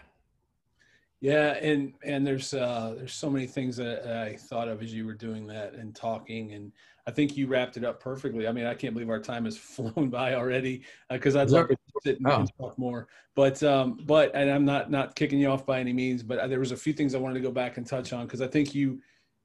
[1.21, 5.05] Yeah, and and there's uh, there's so many things that I thought of as you
[5.05, 6.71] were doing that and talking, and
[7.05, 8.47] I think you wrapped it up perfectly.
[8.47, 11.67] I mean, I can't believe our time has flown by already because uh, I'd love
[11.67, 12.45] to sit and, oh.
[12.59, 13.07] talk more.
[13.35, 16.59] But um, but and I'm not not kicking you off by any means, but there
[16.59, 18.73] was a few things I wanted to go back and touch on because I think
[18.73, 18.99] you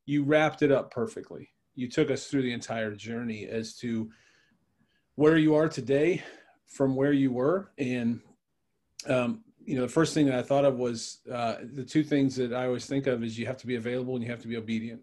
[0.06, 1.50] you wrapped it up perfectly.
[1.74, 4.10] You took us through the entire journey as to
[5.16, 6.22] where you are today
[6.66, 8.20] from where you were and
[9.08, 12.36] um, you know, the first thing that I thought of was uh, the two things
[12.36, 14.48] that I always think of is you have to be available and you have to
[14.48, 15.00] be obedient.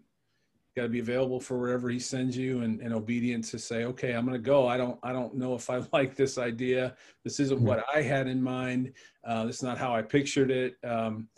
[0.74, 3.84] You got to be available for wherever he sends you and, and obedient to say,
[3.84, 4.66] okay, I'm going to go.
[4.66, 6.96] I don't, I don't know if I like this idea.
[7.24, 7.66] This isn't mm-hmm.
[7.66, 8.94] what I had in mind.
[9.22, 10.76] Uh, this is not how I pictured it.
[10.82, 11.28] Um,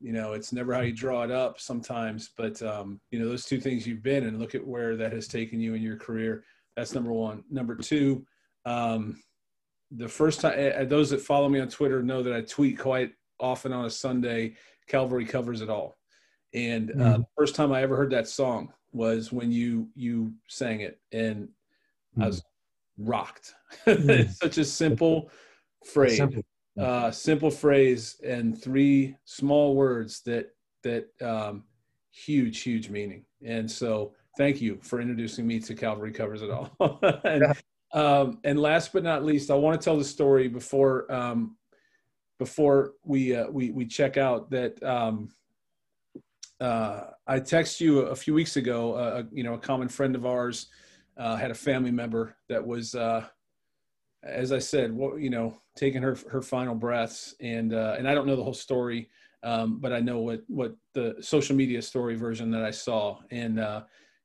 [0.00, 3.44] you know, it's never how you draw it up sometimes, but um, you know, those
[3.44, 6.44] two things you've been and look at where that has taken you in your career.
[6.76, 7.44] That's number one.
[7.50, 8.24] Number two,
[8.64, 9.20] um,
[9.96, 13.72] the first time those that follow me on Twitter know that I tweet quite often
[13.72, 14.54] on a Sunday.
[14.88, 15.96] Calvary covers it all,
[16.54, 17.16] and uh, mm.
[17.18, 21.48] the first time I ever heard that song was when you you sang it, and
[22.18, 22.24] mm.
[22.24, 22.42] I was
[22.98, 23.54] rocked.
[23.86, 24.30] Mm.
[24.34, 25.30] such a simple
[25.84, 26.42] phrase, simple.
[26.78, 30.50] Uh, simple phrase, and three small words that
[30.82, 31.64] that um,
[32.10, 33.24] huge huge meaning.
[33.44, 36.70] And so, thank you for introducing me to Calvary covers it all.
[37.24, 37.44] and,
[37.92, 41.56] um, and last but not least, I want to tell the story before um,
[42.38, 45.30] before we uh, we we check out that um,
[46.60, 48.94] uh, I texted you a few weeks ago.
[48.94, 50.68] Uh, you know, a common friend of ours
[51.18, 53.26] uh, had a family member that was, uh,
[54.22, 58.26] as I said, you know, taking her her final breaths, and uh, and I don't
[58.26, 59.10] know the whole story,
[59.42, 63.56] um, but I know what what the social media story version that I saw, and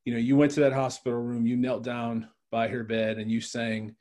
[0.05, 3.31] you know, you went to that hospital room, you knelt down by her bed and
[3.31, 3.95] you sang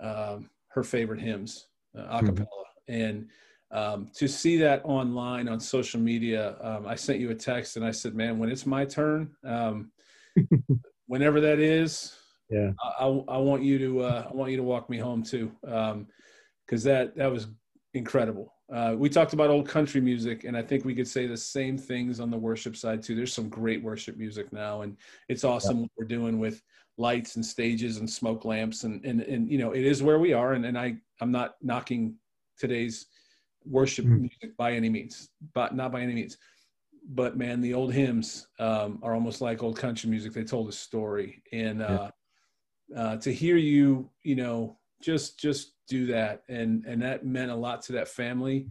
[0.00, 2.26] um, her favorite hymns uh, a mm-hmm.
[2.26, 2.64] cappella.
[2.90, 3.02] Mm-hmm.
[3.02, 3.28] And
[3.70, 7.84] um, to see that online on social media, um, I sent you a text and
[7.84, 9.90] I said, man, when it's my turn, um,
[11.06, 12.14] whenever that is,
[12.50, 15.52] yeah, I, I, want you to, uh, I want you to walk me home too.
[15.66, 16.06] Um,
[16.66, 17.46] Cause that, that was
[17.94, 18.52] incredible.
[18.72, 21.78] Uh, we talked about old country music, and I think we could say the same
[21.78, 23.14] things on the worship side too.
[23.14, 24.96] There's some great worship music now, and
[25.30, 25.82] it's awesome yeah.
[25.82, 26.62] what we're doing with
[26.98, 30.32] lights and stages and smoke lamps and and and you know it is where we
[30.32, 32.14] are and, and i i'm not knocking
[32.58, 33.06] today's
[33.64, 34.20] worship mm.
[34.20, 36.36] music by any means but not by any means
[37.10, 40.72] but man the old hymns um, are almost like old country music they told a
[40.72, 42.10] story and uh,
[42.88, 43.00] yeah.
[43.00, 47.54] uh, to hear you you know just just do that and and that meant a
[47.54, 48.66] lot to that family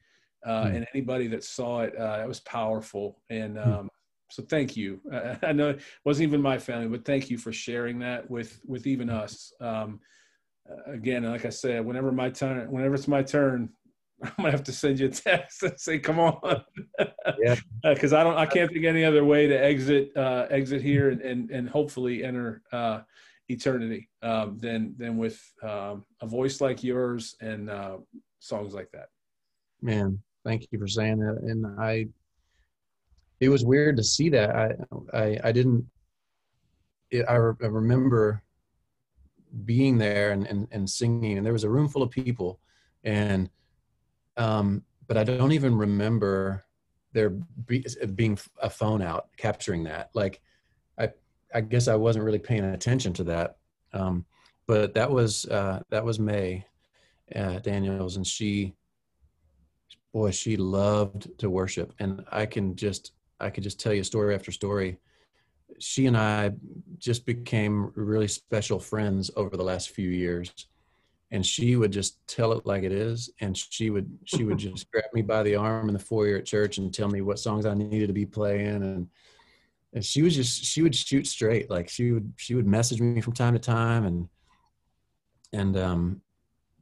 [0.46, 0.76] uh, mm.
[0.76, 3.66] and anybody that saw it uh, that was powerful and mm.
[3.66, 3.90] um,
[4.30, 5.00] so thank you.
[5.44, 8.88] I know it wasn't even my family, but thank you for sharing that with with
[8.88, 9.54] even us.
[9.62, 10.00] Um,
[10.86, 13.70] again, like I said, whenever my turn, whenever it's my turn,
[14.24, 16.64] I'm gonna have to send you a text and say, "Come on,"
[17.40, 20.82] yeah, because uh, I don't, I can't think any other way to exit uh, exit
[20.82, 23.02] here and and, and hopefully enter uh,
[23.50, 27.98] eternity um, than than with um, a voice like yours and uh,
[28.40, 29.08] songs like that.
[29.82, 32.08] Man, thank you for saying that, and I
[33.40, 34.56] it was weird to see that.
[34.56, 34.76] I
[35.14, 35.86] I, I didn't.
[37.10, 38.44] It, I, re- I, remember
[39.64, 42.60] being there and, and and singing, and there was a room full of people,
[43.04, 43.50] and
[44.36, 46.66] um, but I don't even remember
[47.14, 47.86] there be,
[48.16, 50.10] being a phone out capturing that.
[50.14, 50.42] Like,
[50.98, 51.12] I
[51.54, 53.58] I guess I wasn't really paying attention to that.
[53.94, 54.26] Um,
[54.68, 56.66] but that was uh, that was May
[57.34, 58.76] uh, Daniels, and she
[60.14, 64.36] boy she loved to worship and i can just I could just tell you story
[64.36, 64.98] after story.
[65.80, 66.52] She and I
[66.98, 70.52] just became really special friends over the last few years.
[71.30, 73.30] And she would just tell it like it is.
[73.42, 76.46] And she would she would just grab me by the arm in the foyer at
[76.46, 78.84] church and tell me what songs I needed to be playing.
[78.84, 79.08] And
[79.94, 83.22] and she was just she would shoot straight like she would she would message me
[83.22, 84.30] from time to time and
[85.54, 86.22] and um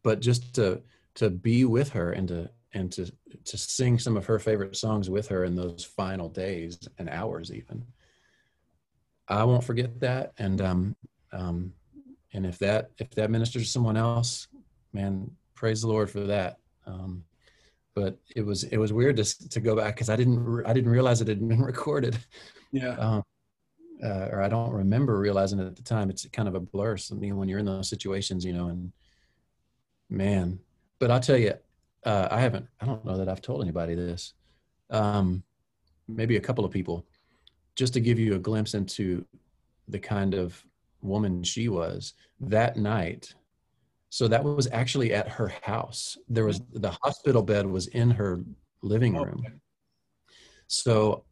[0.03, 0.82] but just to
[1.16, 3.11] to be with her and to and to
[3.45, 7.51] to sing some of her favorite songs with her in those final days and hours
[7.51, 7.84] even
[9.28, 10.95] i won't forget that and um
[11.32, 11.73] um
[12.34, 14.47] and if that if that ministers to someone else
[14.93, 17.23] man praise the lord for that um
[17.95, 20.91] but it was it was weird to to go back because i didn't i didn't
[20.91, 22.17] realize it had been recorded
[22.71, 22.95] Yeah.
[22.99, 23.23] um,
[24.03, 26.09] uh, or I don't remember realizing it at the time.
[26.09, 26.97] It's kind of a blur.
[27.11, 28.91] Mean, when you're in those situations, you know, and
[30.09, 30.59] man,
[30.99, 31.53] but I'll tell you,
[32.06, 34.34] uh, I haven't, I don't know that I've told anybody this.
[34.89, 35.43] Um,
[36.08, 37.06] maybe a couple of people,
[37.76, 39.26] just to give you a glimpse into
[39.88, 40.64] the kind of
[41.01, 43.34] woman she was that night.
[44.10, 46.18] So that was actually at her house.
[46.30, 48.43] There was the hospital bed was in her
[48.82, 49.43] living room.
[50.68, 51.26] So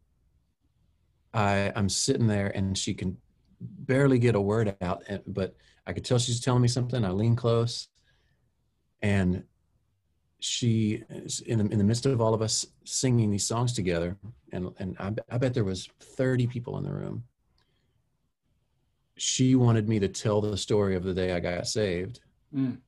[1.32, 3.16] I I'm sitting there and she can
[3.60, 5.56] barely get a word out, but
[5.86, 7.04] I could tell she's telling me something.
[7.04, 7.88] I lean close,
[9.02, 9.44] and
[10.46, 14.14] she is in the in the midst of all of us singing these songs together,
[14.52, 17.24] and and I, I bet there was thirty people in the room.
[19.16, 22.20] She wanted me to tell the story of the day I got saved
[22.54, 22.78] Mm.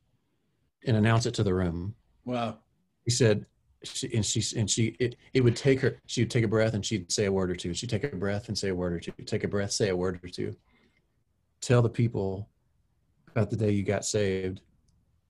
[0.86, 1.92] and announce it to the room
[2.24, 2.59] Wow.
[3.04, 3.46] he said
[3.82, 6.74] she, and she and she it, it would take her she would take a breath
[6.74, 8.92] and she'd say a word or two she'd take a breath and say a word
[8.92, 10.54] or two take a breath say a word or two
[11.61, 12.48] tell the people
[13.28, 14.61] about the day you got saved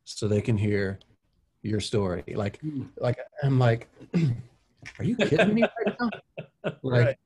[0.04, 0.98] so they can hear
[1.66, 2.88] your story like Mm.
[2.98, 3.88] like i'm like
[4.98, 6.10] are you kidding me right now
[6.82, 7.16] like Right.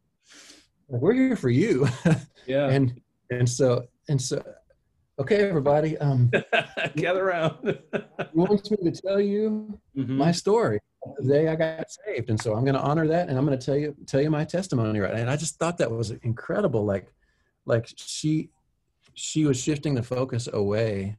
[0.89, 1.87] we're here for you
[2.47, 2.69] Yeah.
[2.69, 4.43] and and so and so
[5.19, 6.31] okay everybody um
[6.97, 7.79] Gather around.
[8.35, 10.09] wants me to tell you Mhm.
[10.09, 10.81] my story
[11.19, 12.29] the day I got saved.
[12.29, 13.31] And so I'm going to honor that.
[13.31, 14.99] And I'm going to tell you, tell you my testimony.
[15.01, 15.15] Right.
[15.15, 16.85] And I just thought that was incredible.
[16.85, 17.07] Like,
[17.65, 18.51] like she,
[19.15, 21.17] she was shifting the focus away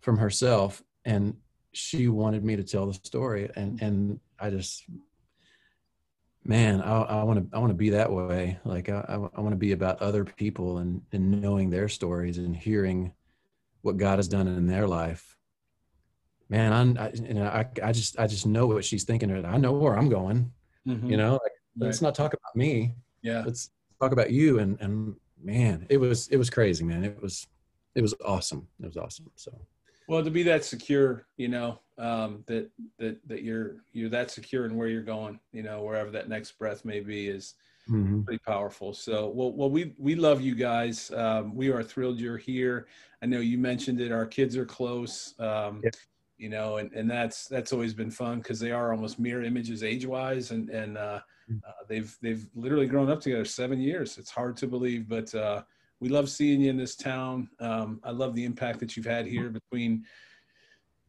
[0.00, 1.36] from herself and
[1.72, 3.50] she wanted me to tell the story.
[3.56, 4.84] And, and I just,
[6.44, 8.58] man, I want to, I want to be that way.
[8.64, 12.38] Like I, I, I want to be about other people and, and knowing their stories
[12.38, 13.12] and hearing
[13.82, 15.36] what God has done in their life
[16.48, 19.32] man, I'm, I, you know, I, I just, I just know what she's thinking.
[19.46, 20.52] I know where I'm going.
[20.86, 21.08] Mhm.
[21.10, 21.86] You know, like, Right.
[21.86, 22.94] let's not talk about me.
[23.22, 23.42] Yeah.
[23.46, 24.58] Let's talk about you.
[24.58, 27.02] And and man, it was, it was crazy, man.
[27.04, 27.46] It was,
[27.94, 28.68] it was awesome.
[28.82, 29.30] It was awesome.
[29.34, 29.50] So
[30.12, 34.66] Well, to be that secure, you know, um, that that that you're you're that secure
[34.66, 37.54] in where you're going, you know, wherever that next breath may be, is
[37.88, 38.22] mhm.
[38.22, 38.92] pretty powerful.
[38.92, 41.10] So, well, well, we we love you guys.
[41.12, 42.88] Um, we are thrilled you're here.
[43.22, 44.12] I know you mentioned it.
[44.12, 45.34] Our kids are close.
[45.38, 45.90] Um, Yeah.
[46.36, 49.82] You know, and, and that's that's always been fun because they are almost mirror images
[49.82, 51.60] age wise, and and uh, Mm.
[51.66, 54.18] uh, they've they've literally grown up together seven years.
[54.18, 55.62] It's hard to believe, but uh,
[56.02, 57.48] we love seeing you in this town.
[57.60, 60.04] Um, I love the impact that you've had here between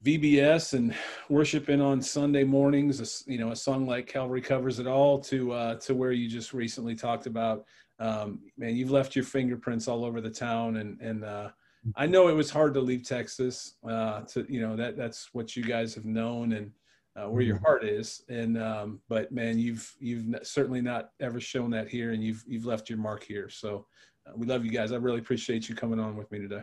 [0.06, 0.94] VBS and
[1.30, 3.24] worshiping on Sunday mornings.
[3.26, 5.18] You know, a song like Calvary covers it all.
[5.22, 7.66] To uh, to where you just recently talked about,
[7.98, 11.50] um, man, you've left your fingerprints all over the town, and and uh,
[11.96, 13.78] I know it was hard to leave Texas.
[13.84, 16.72] Uh, to you know that that's what you guys have known and
[17.16, 18.22] uh, where your heart is.
[18.30, 22.68] And um, but man, you've you've certainly not ever shown that here, and you've you've
[22.68, 23.50] left your mark here.
[23.50, 23.88] So
[24.36, 24.92] we love you guys.
[24.92, 26.62] I really appreciate you coming on with me today.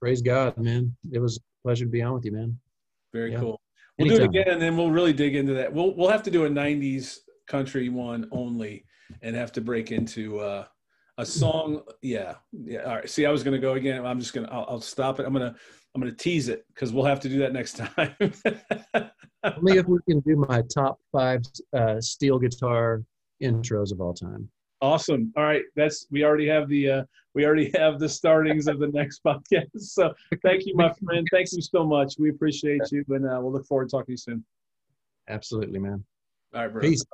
[0.00, 0.94] praise God, man.
[1.10, 2.58] It was a pleasure to be on with you, man.
[3.12, 3.40] Very Yeah.
[3.40, 3.60] cool.
[3.98, 5.72] We'll do it again, and then we'll really dig into that.
[5.72, 8.84] We'll we'll have to do a '90s country one only,
[9.22, 10.66] and have to break into uh,
[11.16, 11.82] a song.
[12.02, 12.80] Yeah, yeah.
[12.82, 13.08] All right.
[13.08, 14.04] See, I was going to go again.
[14.04, 14.48] I'm just gonna.
[14.50, 15.24] I'll, I'll stop it.
[15.24, 15.56] I'm gonna.
[15.94, 18.14] I'm gonna tease it because we'll have to do that next time.
[19.56, 21.40] Only if we can do my top five
[21.72, 23.02] uh, steel guitar
[23.42, 24.50] intros of all time.
[24.80, 25.32] Awesome.
[25.36, 25.62] All right.
[25.74, 27.04] That's we already have the uh,
[27.34, 29.68] we already have the startings of the next podcast.
[29.76, 30.12] So
[30.42, 31.26] thank you, my friend.
[31.30, 32.14] Thank you so much.
[32.18, 34.44] We appreciate you, and uh, we'll look forward to talking to you soon.
[35.28, 36.04] Absolutely, man.
[36.54, 36.82] All right, bro.
[36.82, 37.04] Peace.